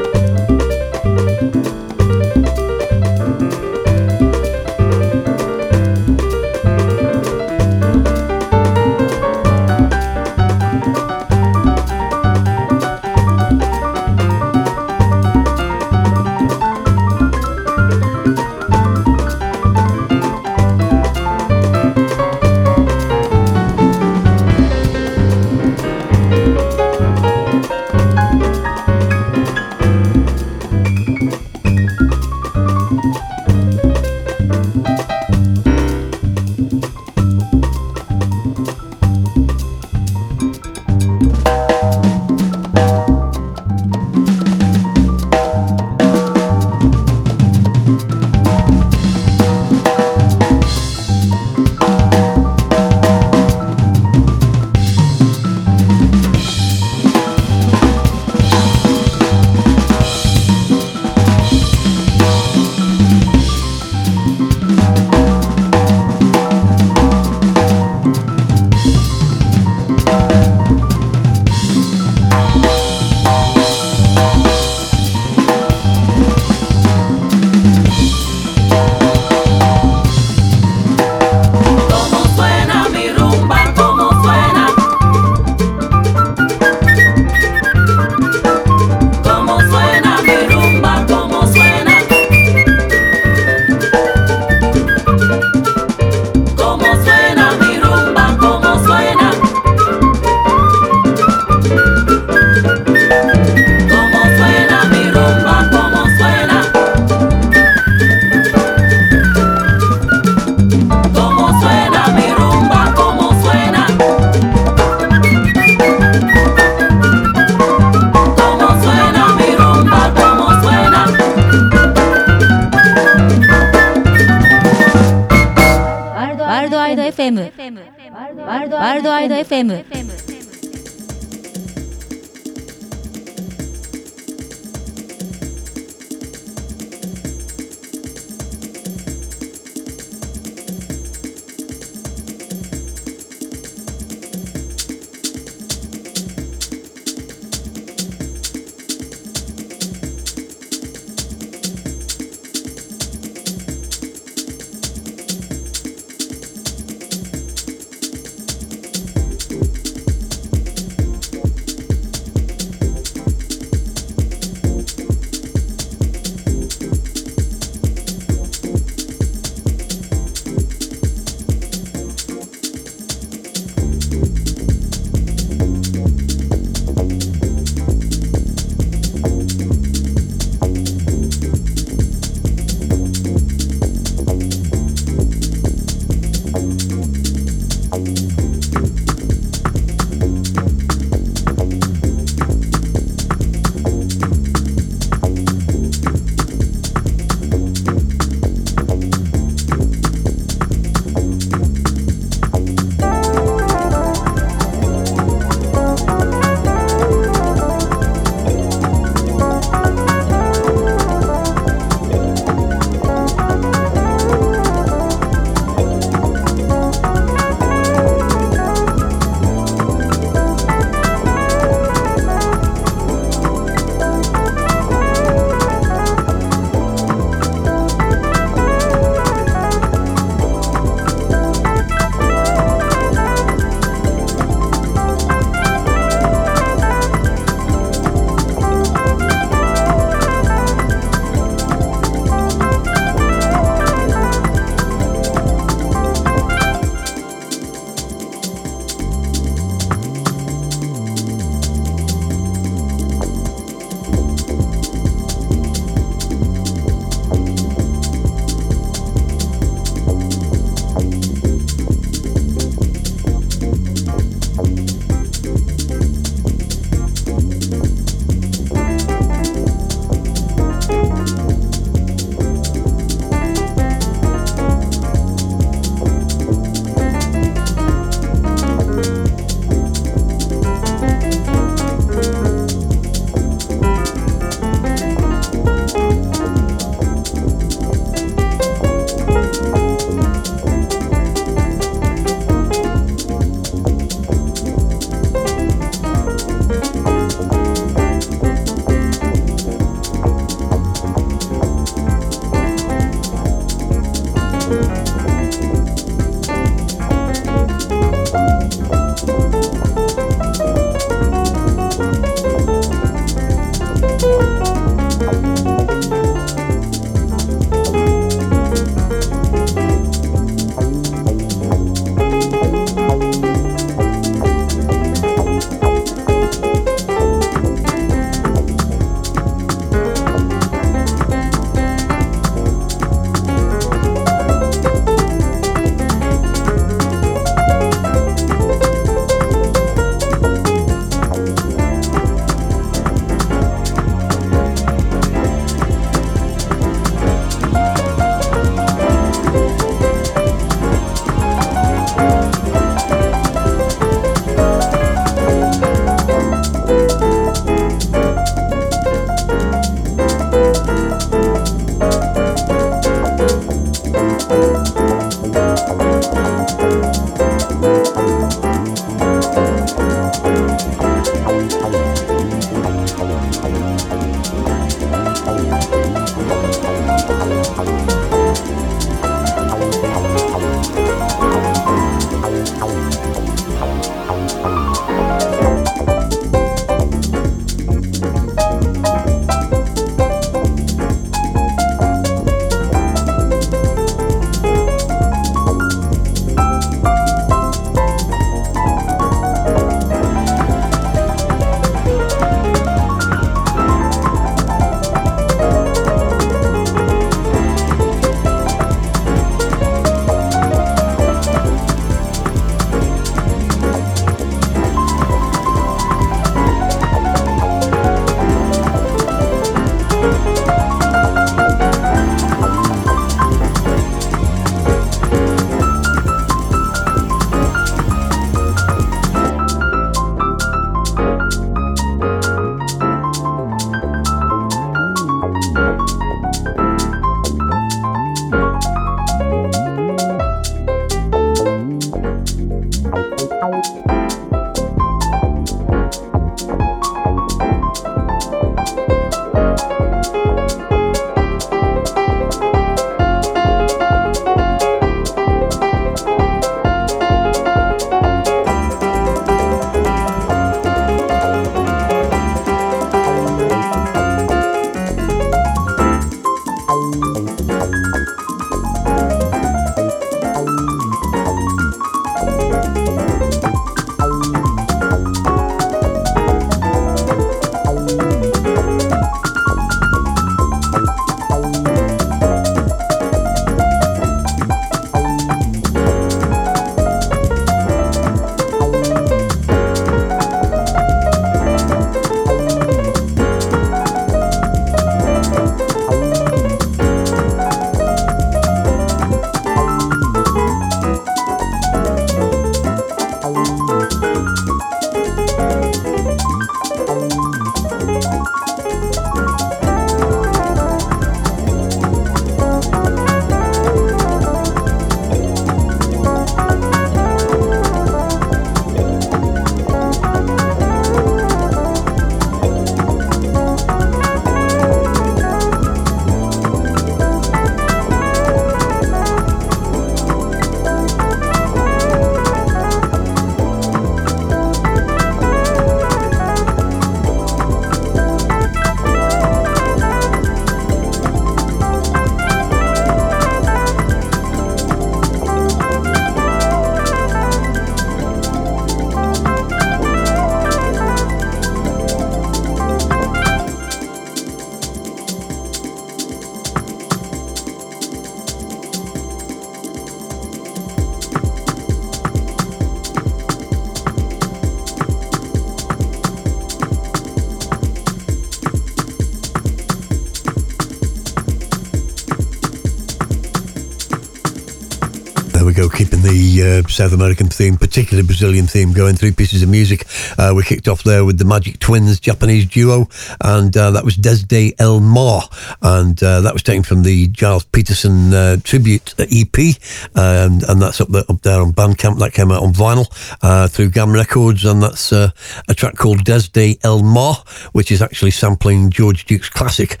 Uh, 576.72 576.82
South 576.88 577.12
American 577.12 577.48
theme, 577.48 577.76
particularly 577.76 578.26
Brazilian 578.26 578.66
theme, 578.66 578.94
going. 578.94 579.14
through 579.14 579.32
pieces 579.32 579.62
of 579.62 579.68
music. 579.68 580.06
Uh, 580.38 580.54
we 580.56 580.62
kicked 580.62 580.88
off 580.88 581.02
there 581.04 581.22
with 581.22 581.36
the 581.36 581.44
Magic 581.44 581.78
Twins, 581.78 582.18
Japanese 582.18 582.64
duo, 582.64 583.08
and 583.42 583.76
uh, 583.76 583.90
that 583.90 584.06
was 584.06 584.16
Desde 584.16 584.72
El 584.78 585.00
Mar, 585.00 585.42
and 585.82 586.22
uh, 586.22 586.40
that 586.40 586.54
was 586.54 586.62
taken 586.62 586.82
from 586.82 587.02
the 587.02 587.30
Gilles 587.36 587.64
Peterson 587.64 588.32
uh, 588.32 588.56
tribute 588.64 589.14
EP, 589.18 589.76
and, 590.14 590.62
and 590.62 590.80
that's 590.80 591.00
up 591.02 591.08
there, 591.08 591.24
up 591.28 591.42
there 591.42 591.60
on 591.60 591.74
Bandcamp. 591.74 592.18
That 592.20 592.32
came 592.32 592.50
out 592.50 592.62
on 592.62 592.72
vinyl 592.72 593.68
through 593.68 593.90
Gam 593.90 594.12
Records, 594.12 594.64
and 594.64 594.82
that's 594.82 595.12
a 595.12 595.32
track 595.74 595.96
called 595.96 596.24
Desde 596.24 596.78
El 596.82 597.02
Mar, 597.02 597.36
which 597.72 597.92
is 597.92 598.00
actually 598.00 598.30
sampling 598.30 598.88
George 598.88 599.26
Duke's 599.26 599.50
classic 599.50 600.00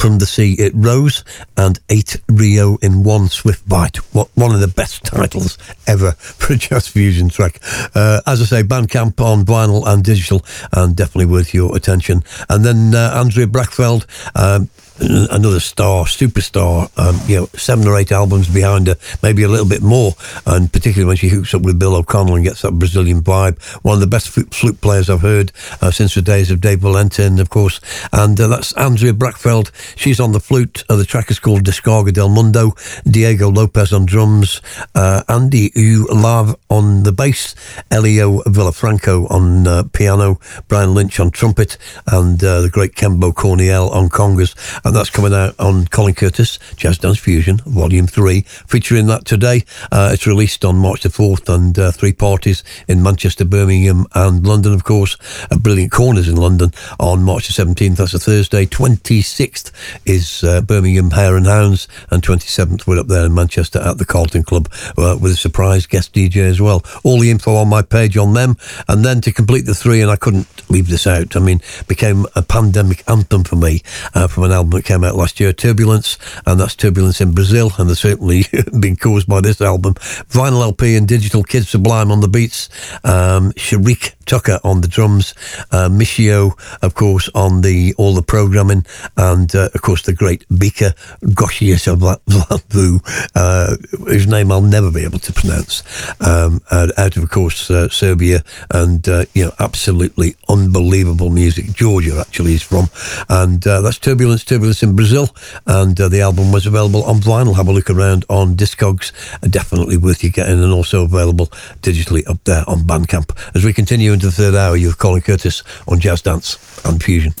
from 0.00 0.16
the 0.16 0.24
Sea 0.24 0.54
It 0.54 0.72
Rose 0.74 1.24
and 1.58 1.78
Eight 1.90 2.16
Rio 2.26 2.78
in 2.78 3.02
One 3.02 3.28
Swift 3.28 3.68
Bite. 3.68 3.98
What 4.14 4.30
one 4.34 4.54
of 4.54 4.60
the 4.62 4.66
best 4.66 5.04
titles 5.04 5.58
ever 5.86 6.12
for 6.12 6.54
a 6.54 6.56
jazz 6.56 6.88
fusion 6.88 7.28
track. 7.28 7.60
Uh, 7.94 8.22
as 8.26 8.40
I 8.40 8.44
say, 8.46 8.62
Bandcamp 8.62 9.20
on 9.20 9.44
vinyl 9.44 9.86
and 9.86 10.02
digital, 10.02 10.42
and 10.72 10.96
definitely 10.96 11.26
worth 11.26 11.52
your 11.52 11.76
attention. 11.76 12.24
And 12.48 12.64
then 12.64 12.94
uh, 12.94 13.12
Andrea 13.14 13.46
Brachfeld. 13.46 14.06
Um, 14.34 14.70
another 15.00 15.60
star, 15.60 16.04
superstar, 16.04 16.90
um, 16.98 17.18
you 17.28 17.36
know, 17.36 17.46
seven 17.54 17.86
or 17.86 17.96
eight 17.96 18.12
albums 18.12 18.48
behind 18.48 18.86
her, 18.86 18.96
maybe 19.22 19.42
a 19.42 19.48
little 19.48 19.68
bit 19.68 19.82
more. 19.82 20.12
And 20.46 20.72
particularly 20.72 21.08
when 21.08 21.16
she 21.16 21.28
hooks 21.28 21.54
up 21.54 21.62
with 21.62 21.78
Bill 21.78 21.96
O'Connell 21.96 22.36
and 22.36 22.44
gets 22.44 22.62
that 22.62 22.72
Brazilian 22.72 23.22
vibe. 23.22 23.60
One 23.82 23.94
of 23.94 24.00
the 24.00 24.06
best 24.06 24.28
flute 24.28 24.80
players 24.80 25.08
I've 25.08 25.22
heard 25.22 25.52
uh, 25.80 25.90
since 25.90 26.14
the 26.14 26.22
days 26.22 26.50
of 26.50 26.60
Dave 26.60 26.80
Valentin, 26.80 27.40
of 27.40 27.50
course. 27.50 27.80
And 28.12 28.40
uh, 28.40 28.48
that's 28.48 28.72
Andrea 28.74 29.12
Brachfeld. 29.12 29.70
She's 29.96 30.20
on 30.20 30.32
the 30.32 30.40
flute. 30.40 30.84
Uh, 30.88 30.96
the 30.96 31.04
track 31.04 31.30
is 31.30 31.38
called 31.38 31.64
Descarga 31.64 32.12
del 32.12 32.28
Mundo. 32.28 32.74
Diego 33.04 33.50
Lopez 33.50 33.92
on 33.92 34.06
drums. 34.06 34.60
Uh, 34.94 35.22
Andy 35.28 35.70
Eulau 35.70 36.56
on 36.68 37.02
the 37.04 37.12
bass. 37.12 37.54
Elio 37.90 38.40
Villafranca 38.42 39.30
on 39.30 39.66
uh, 39.66 39.84
piano. 39.92 40.38
Brian 40.68 40.94
Lynch 40.94 41.18
on 41.20 41.30
trumpet. 41.30 41.76
And 42.06 42.42
uh, 42.44 42.60
the 42.62 42.70
great 42.70 42.94
Chembo 42.94 43.32
Corniel 43.32 43.90
on 43.92 44.08
congas 44.08 44.54
and 44.90 44.96
that's 44.96 45.08
coming 45.08 45.32
out 45.32 45.54
on 45.60 45.86
Colin 45.86 46.14
Curtis 46.14 46.58
Jazz 46.74 46.98
Dance 46.98 47.20
Fusion 47.20 47.58
Volume 47.58 48.08
Three, 48.08 48.40
featuring 48.40 49.06
that 49.06 49.24
today. 49.24 49.62
Uh, 49.92 50.10
it's 50.12 50.26
released 50.26 50.64
on 50.64 50.78
March 50.78 51.04
the 51.04 51.10
fourth, 51.10 51.48
and 51.48 51.78
uh, 51.78 51.92
three 51.92 52.12
parties 52.12 52.64
in 52.88 53.00
Manchester, 53.00 53.44
Birmingham, 53.44 54.06
and 54.16 54.44
London, 54.44 54.72
of 54.72 54.82
course. 54.82 55.16
Uh, 55.48 55.58
Brilliant 55.58 55.92
Corners 55.92 56.26
in 56.26 56.34
London 56.34 56.72
on 56.98 57.22
March 57.22 57.46
the 57.46 57.52
seventeenth. 57.52 57.98
That's 57.98 58.14
a 58.14 58.18
Thursday. 58.18 58.66
Twenty 58.66 59.22
sixth 59.22 59.70
is 60.04 60.42
uh, 60.42 60.60
Birmingham 60.60 61.12
Hare 61.12 61.36
and 61.36 61.46
Hounds, 61.46 61.86
and 62.10 62.20
twenty 62.20 62.48
seventh 62.48 62.88
we're 62.88 62.98
up 62.98 63.06
there 63.06 63.26
in 63.26 63.32
Manchester 63.32 63.78
at 63.78 63.98
the 63.98 64.04
Carlton 64.04 64.42
Club 64.42 64.68
uh, 64.98 65.16
with 65.22 65.30
a 65.30 65.36
surprise 65.36 65.86
guest 65.86 66.12
DJ 66.12 66.38
as 66.38 66.60
well. 66.60 66.82
All 67.04 67.20
the 67.20 67.30
info 67.30 67.54
on 67.54 67.68
my 67.68 67.82
page 67.82 68.16
on 68.16 68.34
them, 68.34 68.56
and 68.88 69.04
then 69.04 69.20
to 69.20 69.32
complete 69.32 69.66
the 69.66 69.74
three, 69.74 70.02
and 70.02 70.10
I 70.10 70.16
couldn't 70.16 70.68
leave 70.68 70.88
this 70.88 71.06
out. 71.06 71.36
I 71.36 71.38
mean, 71.38 71.60
became 71.86 72.26
a 72.34 72.42
pandemic 72.42 73.08
anthem 73.08 73.44
for 73.44 73.54
me 73.54 73.82
uh, 74.14 74.26
from 74.26 74.42
an 74.42 74.50
album 74.50 74.79
that 74.80 74.86
came 74.86 75.04
out 75.04 75.14
last 75.14 75.40
year, 75.40 75.52
Turbulence, 75.52 76.16
and 76.46 76.58
that's 76.58 76.74
Turbulence 76.74 77.20
in 77.20 77.32
Brazil, 77.32 77.70
and 77.78 77.88
they're 77.88 77.96
certainly 77.96 78.44
been 78.80 78.96
caused 78.96 79.28
by 79.28 79.40
this 79.40 79.60
album. 79.60 79.94
Vinyl 80.30 80.62
LP 80.62 80.96
and 80.96 81.06
digital 81.06 81.42
Kid 81.42 81.66
Sublime 81.66 82.10
on 82.10 82.20
the 82.20 82.28
beats, 82.28 82.70
um, 83.04 83.52
Sharik 83.52 84.14
Tucker 84.24 84.58
on 84.64 84.80
the 84.80 84.88
drums, 84.88 85.34
uh, 85.72 85.88
Michio, 85.88 86.52
of 86.82 86.94
course, 86.94 87.28
on 87.34 87.60
the 87.60 87.94
all 87.98 88.14
the 88.14 88.22
programming, 88.22 88.86
and 89.16 89.54
uh, 89.54 89.68
of 89.74 89.82
course 89.82 90.02
the 90.02 90.14
great 90.14 90.48
Bika 90.48 90.94
Goshiesavlavu, 91.24 93.00
uh, 93.34 93.76
whose 94.06 94.26
name 94.26 94.50
I'll 94.52 94.62
never 94.62 94.90
be 94.90 95.04
able 95.04 95.18
to 95.18 95.32
pronounce, 95.32 95.82
um, 96.20 96.62
out 96.70 97.16
of, 97.16 97.24
of 97.24 97.30
course, 97.30 97.70
uh, 97.70 97.88
Serbia, 97.88 98.42
and 98.70 99.06
you 99.34 99.44
know, 99.44 99.52
absolutely 99.58 100.36
unbelievable 100.48 101.30
music. 101.30 101.72
Georgia 101.72 102.18
actually 102.20 102.54
is 102.54 102.62
from, 102.62 102.88
and 103.28 103.60
that's 103.62 103.98
Turbulence, 103.98 104.44
Turbulence 104.44 104.69
in 104.82 104.94
Brazil, 104.94 105.34
and 105.66 106.00
uh, 106.00 106.08
the 106.08 106.20
album 106.20 106.52
was 106.52 106.66
available 106.66 107.04
on 107.04 107.16
vinyl. 107.16 107.56
Have 107.56 107.68
a 107.68 107.72
look 107.72 107.90
around 107.90 108.24
on 108.28 108.54
Discogs, 108.54 109.12
definitely 109.50 109.96
worth 109.96 110.22
you 110.22 110.30
getting, 110.30 110.62
and 110.62 110.72
also 110.72 111.04
available 111.04 111.46
digitally 111.82 112.28
up 112.28 112.42
there 112.44 112.64
on 112.66 112.80
Bandcamp. 112.80 113.36
As 113.54 113.64
we 113.64 113.72
continue 113.72 114.12
into 114.12 114.26
the 114.26 114.32
third 114.32 114.54
hour, 114.54 114.76
you 114.76 114.86
have 114.86 114.98
Colin 114.98 115.22
Curtis 115.22 115.62
on 115.88 116.00
Jazz 116.00 116.22
Dance 116.22 116.58
and 116.84 117.02
Fusion. 117.02 117.34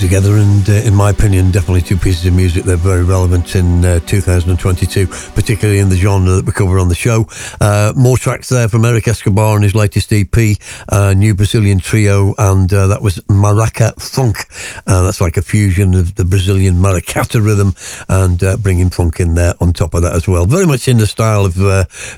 Together, 0.00 0.38
and 0.38 0.66
uh, 0.66 0.72
in 0.72 0.94
my 0.94 1.10
opinion, 1.10 1.50
definitely 1.50 1.82
two 1.82 1.96
pieces 1.96 2.24
of 2.24 2.32
music. 2.32 2.64
They're 2.64 2.78
very 2.78 3.04
relevant 3.04 3.54
in 3.54 3.84
uh, 3.84 4.00
2022, 4.00 5.06
particularly 5.34 5.78
in 5.78 5.90
the 5.90 5.96
genre 5.96 6.30
that 6.36 6.46
we 6.46 6.52
cover 6.52 6.78
on 6.78 6.88
the 6.88 6.94
show. 6.94 7.26
Uh, 7.60 7.92
more 7.94 8.16
tracks 8.16 8.48
there 8.48 8.66
from 8.66 8.86
Eric 8.86 9.06
Escobar 9.08 9.56
and 9.56 9.62
his 9.62 9.74
latest 9.74 10.10
EP, 10.10 10.56
uh, 10.88 11.12
New 11.12 11.34
Brazilian 11.34 11.80
Trio, 11.80 12.34
and 12.38 12.72
uh, 12.72 12.86
that 12.86 13.02
was 13.02 13.18
Maraca 13.28 13.92
Funk. 14.00 14.46
Uh, 14.86 15.02
that's 15.02 15.20
like 15.20 15.36
a 15.36 15.42
fusion 15.42 15.92
of 15.94 16.14
the 16.14 16.24
Brazilian 16.24 16.76
maracatu 16.76 17.44
rhythm 17.44 17.74
and 18.08 18.62
bringing 18.62 18.88
funk 18.88 19.20
in 19.20 19.34
there 19.34 19.52
on 19.60 19.74
top 19.74 19.92
of 19.92 20.00
that 20.02 20.14
as 20.14 20.26
well. 20.26 20.46
Very 20.46 20.66
much 20.66 20.88
in 20.88 20.96
the 20.96 21.06
style 21.06 21.44
of 21.44 21.56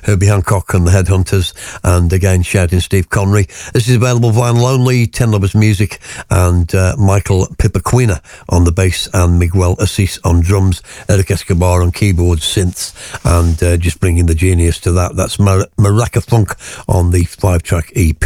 Herbie 0.05 0.27
Hancock 0.27 0.73
and 0.73 0.87
the 0.87 0.91
Headhunters, 0.91 1.53
and 1.83 2.13
again, 2.13 2.43
shouting 2.43 2.79
Steve 2.79 3.09
Connery. 3.09 3.43
This 3.73 3.89
is 3.89 3.97
available 3.97 4.31
vinyl 4.31 4.71
only, 4.71 5.05
10 5.05 5.31
Lovers 5.31 5.53
Music, 5.53 5.99
and 6.29 6.73
uh, 6.75 6.95
Michael 6.97 7.47
Pipoquinha 7.57 8.21
on 8.49 8.63
the 8.63 8.71
bass, 8.71 9.07
and 9.13 9.39
Miguel 9.39 9.75
Assis 9.79 10.19
on 10.23 10.41
drums, 10.41 10.81
Eric 11.09 11.31
Escobar 11.31 11.81
on 11.81 11.91
keyboards, 11.91 12.43
synths, 12.43 12.93
and 13.25 13.61
uh, 13.63 13.77
just 13.77 13.99
bringing 13.99 14.25
the 14.25 14.35
genius 14.35 14.79
to 14.81 14.91
that. 14.93 15.15
That's 15.15 15.39
Mar- 15.39 15.67
Maraca 15.77 16.23
Funk 16.23 16.55
on 16.87 17.11
the 17.11 17.23
five 17.23 17.63
track 17.63 17.91
EP. 17.95 18.23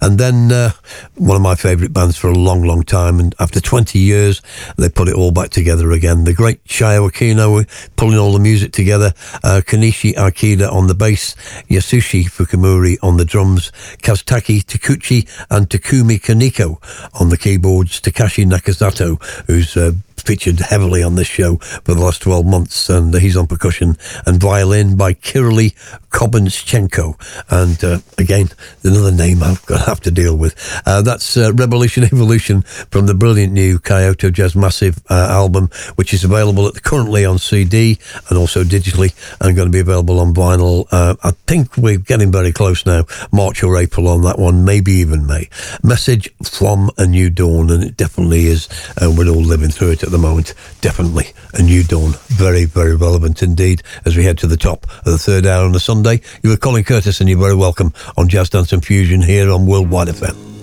And 0.00 0.18
then 0.18 0.52
uh, 0.52 0.72
one 1.16 1.36
of 1.36 1.42
my 1.42 1.54
favourite 1.54 1.92
bands 1.92 2.16
for 2.16 2.28
a 2.28 2.34
long, 2.34 2.62
long 2.62 2.82
time, 2.82 3.20
and 3.20 3.34
after 3.38 3.60
20 3.60 3.98
years, 3.98 4.42
they 4.76 4.88
put 4.88 5.08
it 5.08 5.14
all 5.14 5.30
back 5.30 5.50
together 5.50 5.92
again. 5.92 6.24
The 6.24 6.34
great 6.34 6.62
Shio 6.64 7.10
Aquino 7.10 7.66
pulling 7.96 8.18
all 8.18 8.32
the 8.32 8.38
music 8.38 8.72
together, 8.72 9.12
uh, 9.42 9.62
Kanishi 9.64 10.14
Akida 10.14 10.70
on 10.72 10.86
the 10.86 10.94
bass, 10.94 11.34
Yasushi 11.68 12.24
Fukumuri 12.24 12.96
on 13.02 13.16
the 13.16 13.24
drums, 13.24 13.70
Kazutaki 14.02 14.62
Takuchi 14.62 15.28
and 15.50 15.68
Takumi 15.68 16.20
Kaneko 16.20 16.78
on 17.20 17.28
the 17.28 17.36
keyboards, 17.36 18.00
Takashi 18.00 18.44
Nakazato, 18.44 19.22
who's 19.46 19.76
uh, 19.76 19.92
featured 20.28 20.60
heavily 20.60 21.02
on 21.02 21.14
this 21.14 21.26
show 21.26 21.56
for 21.56 21.94
the 21.94 22.00
last 22.02 22.20
12 22.20 22.44
months, 22.44 22.90
and 22.90 23.14
he's 23.14 23.34
on 23.34 23.46
percussion 23.46 23.96
and 24.26 24.38
violin 24.38 24.94
by 24.94 25.14
Kirill 25.14 25.70
Kobenschenko. 26.10 27.14
And 27.48 27.82
uh, 27.82 28.00
again, 28.18 28.50
another 28.84 29.10
name 29.10 29.42
I've 29.42 29.64
got 29.64 29.78
to 29.78 29.84
have 29.86 30.00
to 30.00 30.10
deal 30.10 30.36
with. 30.36 30.54
Uh, 30.84 31.00
that's 31.00 31.38
uh, 31.38 31.54
Revolution 31.54 32.04
Evolution 32.04 32.60
from 32.90 33.06
the 33.06 33.14
brilliant 33.14 33.54
new 33.54 33.78
Kyoto 33.78 34.28
Jazz 34.28 34.54
Massive 34.54 35.00
uh, 35.08 35.28
album, 35.30 35.70
which 35.94 36.12
is 36.12 36.24
available 36.24 36.70
currently 36.72 37.24
on 37.24 37.38
CD 37.38 37.98
and 38.28 38.36
also 38.36 38.64
digitally, 38.64 39.14
and 39.40 39.56
going 39.56 39.68
to 39.68 39.72
be 39.72 39.80
available 39.80 40.20
on 40.20 40.34
vinyl. 40.34 40.86
Uh, 40.90 41.16
I 41.22 41.30
think 41.46 41.74
we're 41.78 41.96
getting 41.96 42.30
very 42.30 42.52
close 42.52 42.84
now, 42.84 43.04
March 43.32 43.62
or 43.62 43.78
April 43.78 44.08
on 44.08 44.20
that 44.24 44.38
one, 44.38 44.66
maybe 44.66 44.92
even 44.92 45.26
May. 45.26 45.48
Message 45.82 46.28
from 46.44 46.90
a 46.98 47.06
new 47.06 47.30
dawn, 47.30 47.70
and 47.70 47.82
it 47.82 47.96
definitely 47.96 48.44
is, 48.44 48.68
and 48.98 49.16
we're 49.16 49.28
all 49.28 49.40
living 49.40 49.70
through 49.70 49.92
it 49.92 50.02
at 50.02 50.10
the 50.10 50.17
moment. 50.18 50.54
Definitely 50.80 51.26
a 51.54 51.62
new 51.62 51.82
dawn. 51.82 52.12
Very, 52.28 52.64
very 52.64 52.96
relevant 52.96 53.42
indeed 53.42 53.82
as 54.04 54.16
we 54.16 54.24
head 54.24 54.38
to 54.38 54.46
the 54.46 54.56
top 54.56 54.84
of 54.98 55.12
the 55.12 55.18
third 55.18 55.46
hour 55.46 55.64
on 55.64 55.74
a 55.74 55.80
Sunday. 55.80 56.20
You 56.42 56.50
were 56.50 56.56
Colin 56.56 56.84
Curtis, 56.84 57.20
and 57.20 57.28
you're 57.28 57.38
very 57.38 57.54
welcome 57.54 57.92
on 58.16 58.28
Jazz 58.28 58.50
Dance 58.50 58.72
and 58.72 58.84
Fusion 58.84 59.22
here 59.22 59.50
on 59.50 59.66
Worldwide 59.66 60.08
FM. 60.08 60.57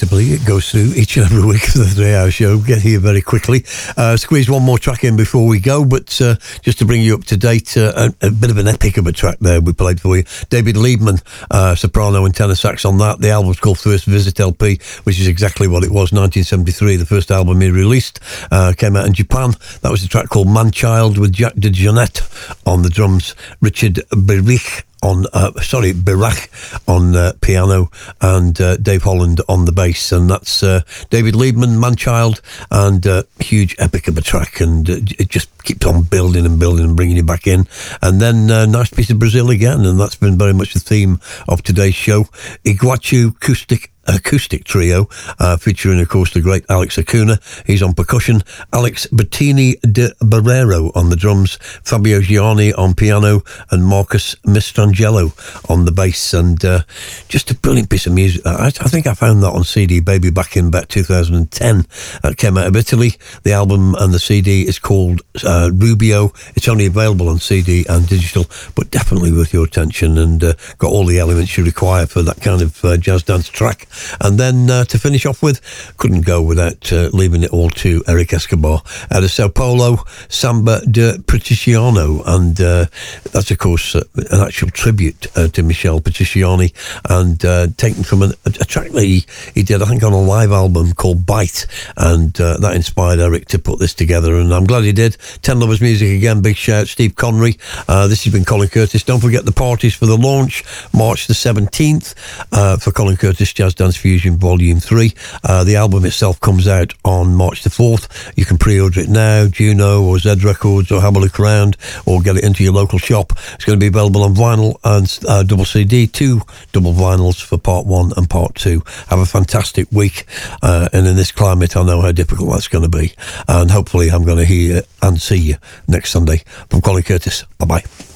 Inevitably, 0.00 0.32
it 0.34 0.46
goes 0.46 0.70
through 0.70 0.92
each 0.96 1.16
and 1.16 1.26
every 1.26 1.44
week 1.46 1.66
of 1.68 1.74
the 1.74 1.84
three 1.84 2.14
hour 2.14 2.30
show. 2.30 2.58
Get 2.58 2.80
here 2.80 2.98
very 2.98 3.20
quickly. 3.20 3.64
Uh, 3.96 4.16
squeeze 4.16 4.48
one 4.48 4.62
more 4.62 4.78
track 4.78 5.04
in 5.04 5.16
before 5.16 5.46
we 5.46 5.60
go, 5.60 5.84
but 5.84 6.20
uh, 6.20 6.36
just 6.62 6.78
to 6.78 6.84
bring 6.84 7.02
you 7.02 7.14
up 7.14 7.24
to 7.24 7.36
date, 7.36 7.76
uh, 7.76 8.10
a, 8.22 8.26
a, 8.26 8.30
bit 8.30 8.50
of 8.50 8.56
an 8.56 8.68
epic 8.68 8.96
of 8.96 9.06
a 9.06 9.12
track 9.12 9.38
there 9.40 9.60
we 9.60 9.72
played 9.72 10.00
for 10.00 10.16
you. 10.16 10.24
David 10.48 10.76
Liebman, 10.76 11.22
uh, 11.50 11.74
soprano 11.74 12.24
and 12.24 12.34
tenor 12.34 12.54
sax 12.54 12.84
on 12.84 12.98
that. 12.98 13.20
The 13.20 13.30
album's 13.30 13.60
called 13.60 13.78
First 13.78 14.06
Visit 14.06 14.40
LP, 14.40 14.78
which 15.04 15.20
is 15.20 15.28
exactly 15.28 15.68
what 15.68 15.84
it 15.84 15.90
was 15.90 16.12
1973, 16.12 16.96
the 16.96 17.06
first 17.06 17.30
album 17.30 17.60
he 17.60 17.70
released. 17.70 18.20
Uh, 18.50 18.72
came 18.76 18.96
out 18.96 19.06
in 19.06 19.12
Japan. 19.12 19.52
That 19.82 19.90
was 19.90 20.02
a 20.04 20.08
track 20.08 20.28
called 20.28 20.48
Man 20.48 20.70
Child 20.70 21.18
with 21.18 21.32
Jack 21.32 21.54
DeJohnette 21.54 22.56
on 22.66 22.82
the 22.82 22.90
drums, 22.90 23.34
Richard 23.60 23.96
Berich 24.10 24.84
on 25.02 25.26
uh, 25.32 25.52
sorry 25.60 25.92
Beirach 25.92 26.48
on 26.86 27.16
uh, 27.16 27.32
piano 27.40 27.90
and 28.20 28.60
uh, 28.60 28.76
Dave 28.76 29.02
Holland 29.02 29.40
on 29.48 29.64
the 29.64 29.72
bass. 29.72 30.12
And 30.12 30.28
that's 30.30 30.62
uh, 30.62 30.82
David 31.10 31.34
Liebman 31.34 31.78
Manchild 31.78 32.40
and 32.70 33.06
uh, 33.06 33.22
huge 33.38 33.76
epic 33.78 34.08
of 34.08 34.18
a 34.18 34.22
track. 34.22 34.60
And 34.60 34.88
uh, 34.88 34.96
it 35.18 35.28
just 35.28 35.48
keeps 35.64 35.86
on 35.86 36.02
building 36.02 36.46
and 36.46 36.58
building 36.58 36.84
and 36.84 36.96
bringing 36.96 37.16
you 37.16 37.22
back 37.22 37.46
in. 37.46 37.66
And 38.02 38.20
then 38.20 38.46
nice 38.70 38.90
piece 38.90 39.10
of 39.10 39.18
Brazil 39.18 39.50
again. 39.50 39.84
And 39.84 39.98
that's 39.98 40.16
been 40.16 40.38
very 40.38 40.54
much 40.54 40.74
the 40.74 40.80
theme 40.80 41.20
of 41.48 41.62
today's 41.62 41.94
show. 41.94 42.24
Iguachu 42.64 43.36
acoustic 43.36 43.90
acoustic 44.06 44.64
trio, 44.64 45.08
uh, 45.38 45.56
featuring, 45.56 46.00
of 46.00 46.08
course, 46.08 46.32
the 46.32 46.40
great 46.40 46.64
Alex 46.68 46.98
Acuna. 46.98 47.38
He's 47.66 47.82
on 47.82 47.94
percussion. 47.94 48.42
Alex 48.72 49.06
Bettini 49.08 49.80
de 49.80 50.14
Barrero 50.22 50.94
on 50.96 51.10
the 51.10 51.16
drums. 51.16 51.58
Fabio 51.84 52.20
Gianni 52.20 52.72
on 52.72 52.94
piano. 52.94 53.42
And 53.70 53.84
Marcus 53.84 54.34
Mistrangelo 54.46 55.32
on 55.70 55.84
the 55.84 55.92
bass. 55.92 56.34
And 56.34 56.64
uh, 56.64 56.80
just 57.28 57.50
a 57.50 57.54
brilliant 57.54 57.90
piece 57.90 58.06
of 58.06 58.12
music. 58.12 58.44
I, 58.46 58.66
I, 58.66 58.70
think 58.70 59.06
I 59.06 59.14
found 59.14 59.42
that 59.42 59.52
on 59.52 59.64
CD 59.64 60.00
Baby 60.00 60.30
back 60.30 60.56
in 60.56 60.68
about 60.68 60.88
2010. 60.88 61.86
It 62.24 62.36
came 62.36 62.58
out 62.58 62.66
of 62.66 62.76
Italy. 62.76 63.14
The 63.42 63.52
album 63.52 63.94
and 63.96 64.12
the 64.12 64.18
CD 64.18 64.66
is 64.66 64.78
called 64.78 65.22
uh, 65.44 65.70
Rubio. 65.72 66.32
It's 66.56 66.68
only 66.68 66.86
available 66.86 67.28
on 67.28 67.38
CD 67.38 67.84
and 67.88 68.08
digital, 68.08 68.46
but 68.74 68.90
definitely 68.90 69.32
worth 69.32 69.52
your 69.52 69.64
attention 69.64 70.18
and 70.18 70.42
uh, 70.42 70.54
got 70.78 70.90
all 70.90 71.04
the 71.04 71.18
elements 71.18 71.56
you 71.56 71.64
require 71.64 72.06
for 72.06 72.22
that 72.22 72.40
kind 72.40 72.62
of 72.62 72.84
uh, 72.84 72.96
jazz 72.96 73.22
dance 73.22 73.48
track. 73.48 73.86
And 74.20 74.38
then 74.38 74.70
uh, 74.70 74.84
to 74.84 74.98
finish 74.98 75.26
off 75.26 75.42
with, 75.42 75.60
couldn't 75.96 76.22
go 76.22 76.42
without 76.42 76.92
uh, 76.92 77.10
leaving 77.12 77.42
it 77.42 77.50
all 77.50 77.70
to 77.70 78.02
Eric 78.06 78.32
Escobar 78.32 78.82
out 79.10 79.24
of 79.24 79.30
Sao 79.30 79.48
Paulo, 79.48 80.04
Samba 80.28 80.80
de 80.86 81.18
Patriciano. 81.18 82.22
And 82.26 82.60
uh, 82.60 82.86
that's, 83.32 83.50
of 83.50 83.58
course, 83.58 83.94
uh, 83.94 84.04
an 84.16 84.40
actual 84.40 84.70
tribute 84.70 85.26
uh, 85.36 85.48
to 85.48 85.62
Michel 85.62 86.00
Petrucciani 86.00 86.72
and 87.08 87.44
uh, 87.44 87.68
taken 87.76 88.02
from 88.02 88.22
an, 88.22 88.32
a, 88.44 88.50
track 88.50 88.90
that 88.90 89.02
he, 89.02 89.24
he 89.54 89.62
did, 89.62 89.82
I 89.82 89.86
think, 89.86 90.02
on 90.02 90.12
a 90.12 90.20
live 90.20 90.52
album 90.52 90.92
called 90.92 91.26
Bite. 91.26 91.66
And 91.96 92.32
that 92.34 92.72
inspired 92.74 93.20
Eric 93.20 93.46
to 93.48 93.58
put 93.58 93.78
this 93.78 93.94
together. 93.94 94.36
And 94.36 94.52
I'm 94.52 94.64
glad 94.64 94.84
he 94.84 94.92
did. 94.92 95.16
Ten 95.42 95.60
Lovers 95.60 95.80
Music 95.80 96.16
again, 96.16 96.42
big 96.42 96.56
shout. 96.56 96.88
Steve 96.88 97.16
Connery. 97.16 97.52
this 97.86 98.24
has 98.24 98.32
been 98.32 98.44
Colin 98.44 98.68
Curtis. 98.68 99.04
Don't 99.04 99.20
forget 99.20 99.44
the 99.44 99.52
parties 99.52 99.94
for 99.94 100.06
the 100.06 100.16
launch, 100.16 100.64
March 100.92 101.26
the 101.26 101.34
17th, 101.34 102.80
for 102.80 102.92
Colin 102.92 103.16
Curtis 103.16 103.52
Jazz 103.52 103.74
Dance 103.80 103.96
Fusion 103.96 104.36
Volume 104.36 104.78
3. 104.78 105.14
Uh, 105.42 105.64
the 105.64 105.76
album 105.76 106.04
itself 106.04 106.38
comes 106.38 106.68
out 106.68 106.92
on 107.02 107.34
March 107.34 107.62
the 107.62 107.70
4th. 107.70 108.30
You 108.36 108.44
can 108.44 108.58
pre 108.58 108.78
order 108.78 109.00
it 109.00 109.08
now, 109.08 109.46
Juno 109.46 110.02
or 110.02 110.18
Z 110.18 110.34
Records, 110.44 110.92
or 110.92 111.00
have 111.00 111.16
a 111.16 111.18
look 111.18 111.40
around, 111.40 111.78
or 112.04 112.20
get 112.20 112.36
it 112.36 112.44
into 112.44 112.62
your 112.62 112.74
local 112.74 112.98
shop. 112.98 113.32
It's 113.54 113.64
going 113.64 113.80
to 113.80 113.82
be 113.82 113.86
available 113.86 114.22
on 114.22 114.34
vinyl 114.34 114.78
and 114.84 115.18
uh, 115.26 115.44
double 115.44 115.64
CD, 115.64 116.06
two 116.06 116.42
double 116.72 116.92
vinyls 116.92 117.42
for 117.42 117.56
part 117.56 117.86
one 117.86 118.12
and 118.18 118.28
part 118.28 118.54
two. 118.54 118.82
Have 119.08 119.20
a 119.20 119.24
fantastic 119.24 119.90
week. 119.90 120.26
Uh, 120.62 120.90
and 120.92 121.06
in 121.06 121.16
this 121.16 121.32
climate, 121.32 121.74
I 121.74 121.82
know 121.82 122.02
how 122.02 122.12
difficult 122.12 122.50
that's 122.50 122.68
going 122.68 122.84
to 122.84 122.98
be. 122.98 123.14
And 123.48 123.70
hopefully, 123.70 124.10
I'm 124.10 124.24
going 124.24 124.36
to 124.36 124.44
hear 124.44 124.82
and 125.00 125.18
see 125.18 125.38
you 125.38 125.56
next 125.88 126.10
Sunday. 126.10 126.42
From 126.68 126.82
Colin 126.82 127.02
Curtis. 127.02 127.44
Bye 127.56 127.64
bye. 127.64 128.09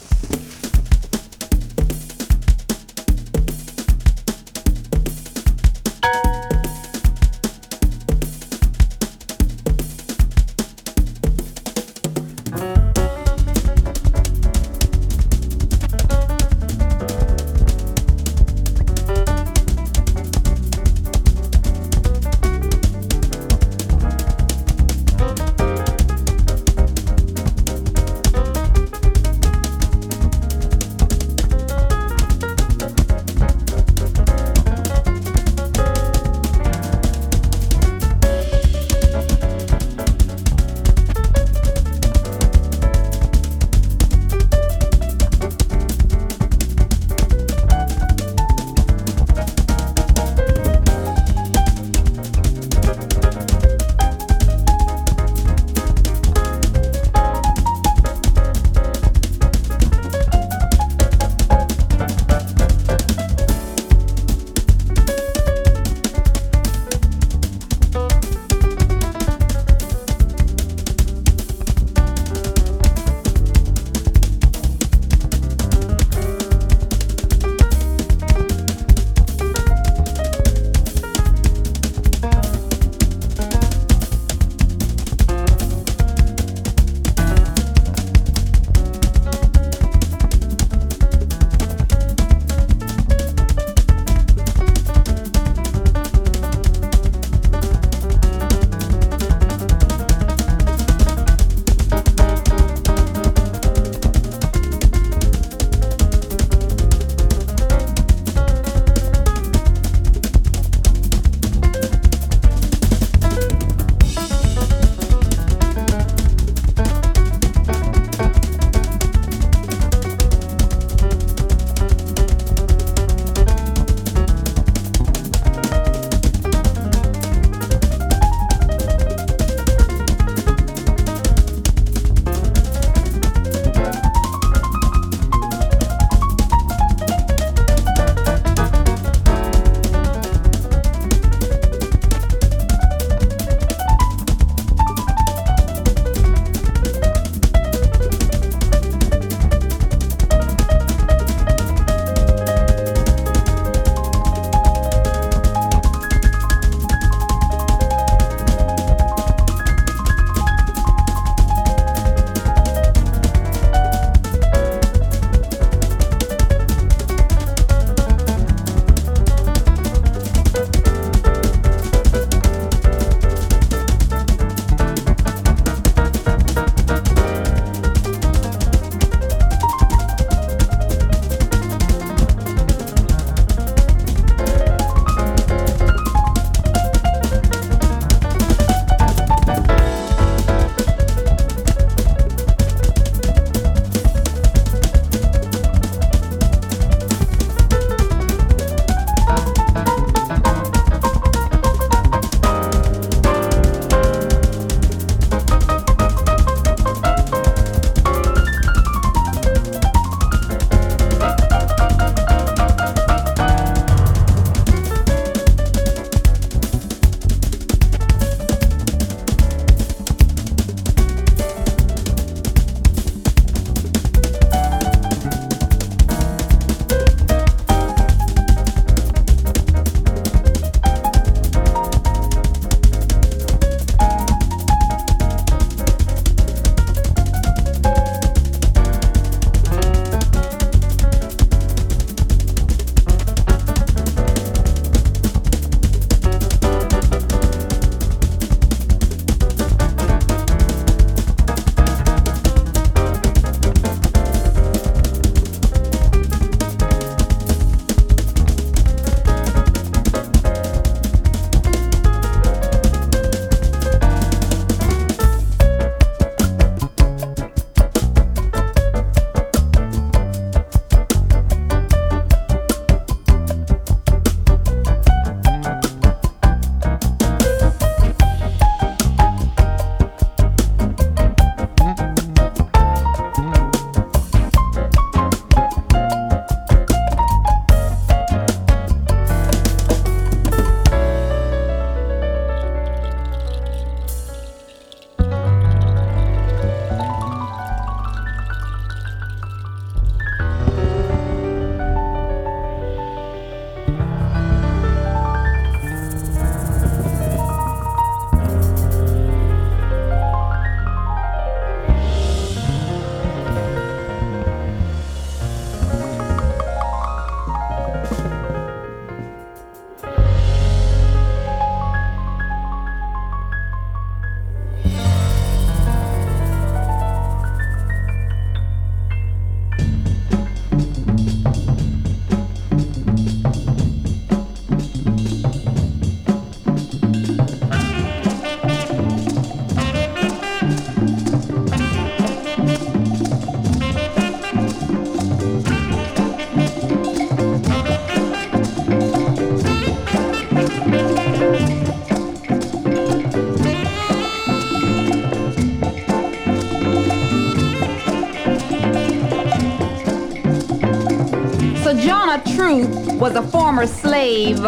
Was 363.25 363.37
a 363.37 363.43
former 363.43 363.87
slave 363.87 364.59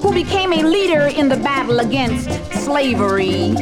who 0.00 0.14
became 0.14 0.52
a 0.52 0.62
leader 0.62 1.06
in 1.06 1.28
the 1.28 1.36
battle 1.38 1.80
against 1.80 2.30
slavery. 2.62 3.52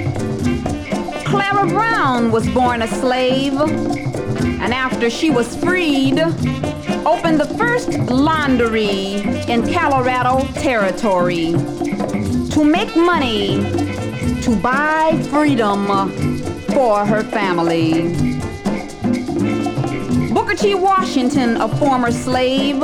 Clara 1.24 1.66
Brown 1.66 2.30
was 2.30 2.46
born 2.50 2.82
a 2.82 2.86
slave, 2.86 3.58
and 3.58 4.74
after 4.74 5.08
she 5.08 5.30
was 5.30 5.56
freed, 5.56 6.18
opened 7.06 7.40
the 7.40 7.54
first 7.56 7.88
laundry 8.10 9.14
in 9.48 9.72
Colorado 9.72 10.44
Territory 10.60 11.52
to 12.50 12.62
make 12.62 12.94
money 12.94 13.62
to 14.42 14.54
buy 14.60 15.18
freedom 15.30 15.86
for 16.74 17.06
her 17.06 17.24
family. 17.24 18.12
Booker 20.34 20.54
T. 20.54 20.74
Washington, 20.74 21.56
a 21.56 21.68
former 21.78 22.12
slave, 22.12 22.82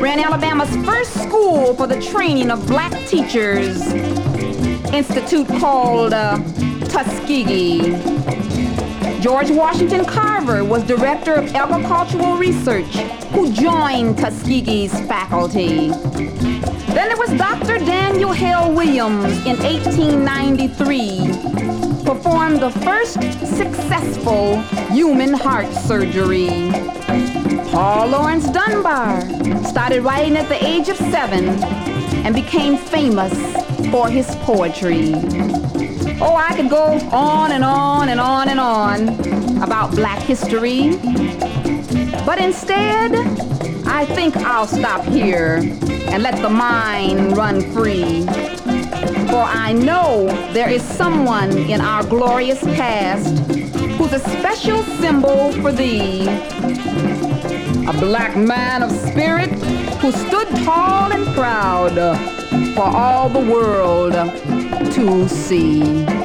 ran 0.00 0.20
Alabama's 0.20 0.74
first 0.84 1.12
school 1.22 1.74
for 1.74 1.86
the 1.86 2.00
training 2.00 2.50
of 2.50 2.66
black 2.66 2.92
teachers, 3.06 3.92
institute 4.92 5.46
called 5.60 6.12
uh, 6.12 6.36
Tuskegee. 6.88 7.96
George 9.20 9.50
Washington 9.50 10.04
Carver 10.04 10.64
was 10.64 10.82
director 10.84 11.34
of 11.34 11.54
agricultural 11.54 12.36
research, 12.36 12.92
who 13.32 13.52
joined 13.52 14.18
Tuskegee's 14.18 14.92
faculty. 15.08 15.88
Then 15.88 17.08
there 17.08 17.16
was 17.16 17.30
Dr. 17.32 17.78
Daniel 17.78 18.32
Hale 18.32 18.72
Williams 18.72 19.38
in 19.46 19.56
1893, 19.58 22.04
performed 22.04 22.60
the 22.60 22.70
first 22.70 23.14
successful 23.56 24.60
human 24.92 25.32
heart 25.32 25.72
surgery. 25.72 26.93
Paul 27.74 28.06
Laurence 28.06 28.48
Dunbar 28.50 29.20
started 29.64 30.02
writing 30.02 30.36
at 30.36 30.48
the 30.48 30.64
age 30.64 30.88
of 30.88 30.96
seven 30.96 31.48
and 32.24 32.32
became 32.32 32.76
famous 32.76 33.34
for 33.90 34.08
his 34.08 34.32
poetry. 34.46 35.12
Oh, 36.20 36.36
I 36.36 36.54
could 36.54 36.70
go 36.70 36.84
on 37.10 37.50
and 37.50 37.64
on 37.64 38.10
and 38.10 38.20
on 38.20 38.48
and 38.48 38.60
on 38.60 39.60
about 39.60 39.90
black 39.90 40.22
history. 40.22 40.90
But 42.24 42.38
instead, 42.40 43.12
I 43.88 44.06
think 44.06 44.36
I'll 44.36 44.68
stop 44.68 45.04
here 45.06 45.56
and 45.56 46.22
let 46.22 46.40
the 46.42 46.50
mind 46.50 47.36
run 47.36 47.60
free. 47.72 48.24
For 49.26 49.42
I 49.42 49.72
know 49.72 50.26
there 50.52 50.70
is 50.70 50.80
someone 50.80 51.50
in 51.68 51.80
our 51.80 52.04
glorious 52.04 52.62
past 52.62 53.36
who's 53.98 54.12
a 54.12 54.20
special 54.20 54.84
symbol 54.84 55.50
for 55.54 55.72
thee. 55.72 56.53
A 57.86 57.92
black 57.92 58.34
man 58.34 58.82
of 58.82 58.90
spirit 58.90 59.50
who 60.00 60.10
stood 60.10 60.48
tall 60.64 61.12
and 61.12 61.26
proud 61.34 61.94
for 62.74 62.84
all 62.84 63.28
the 63.28 63.40
world 63.40 64.14
to 64.94 65.28
see. 65.28 66.23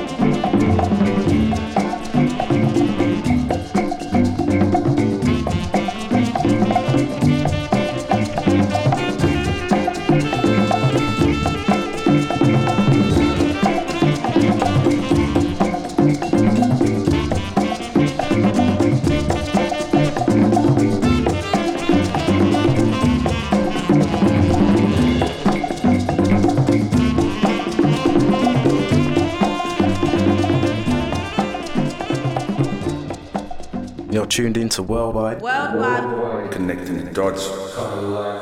You're 34.40 34.46
tuned 34.46 34.56
into 34.56 34.84
Worldwide 34.84 35.42
Worldwide. 35.42 36.50
Connecting 36.52 37.04
the 37.04 37.12
dots. 37.12 37.46
FM. 37.46 38.39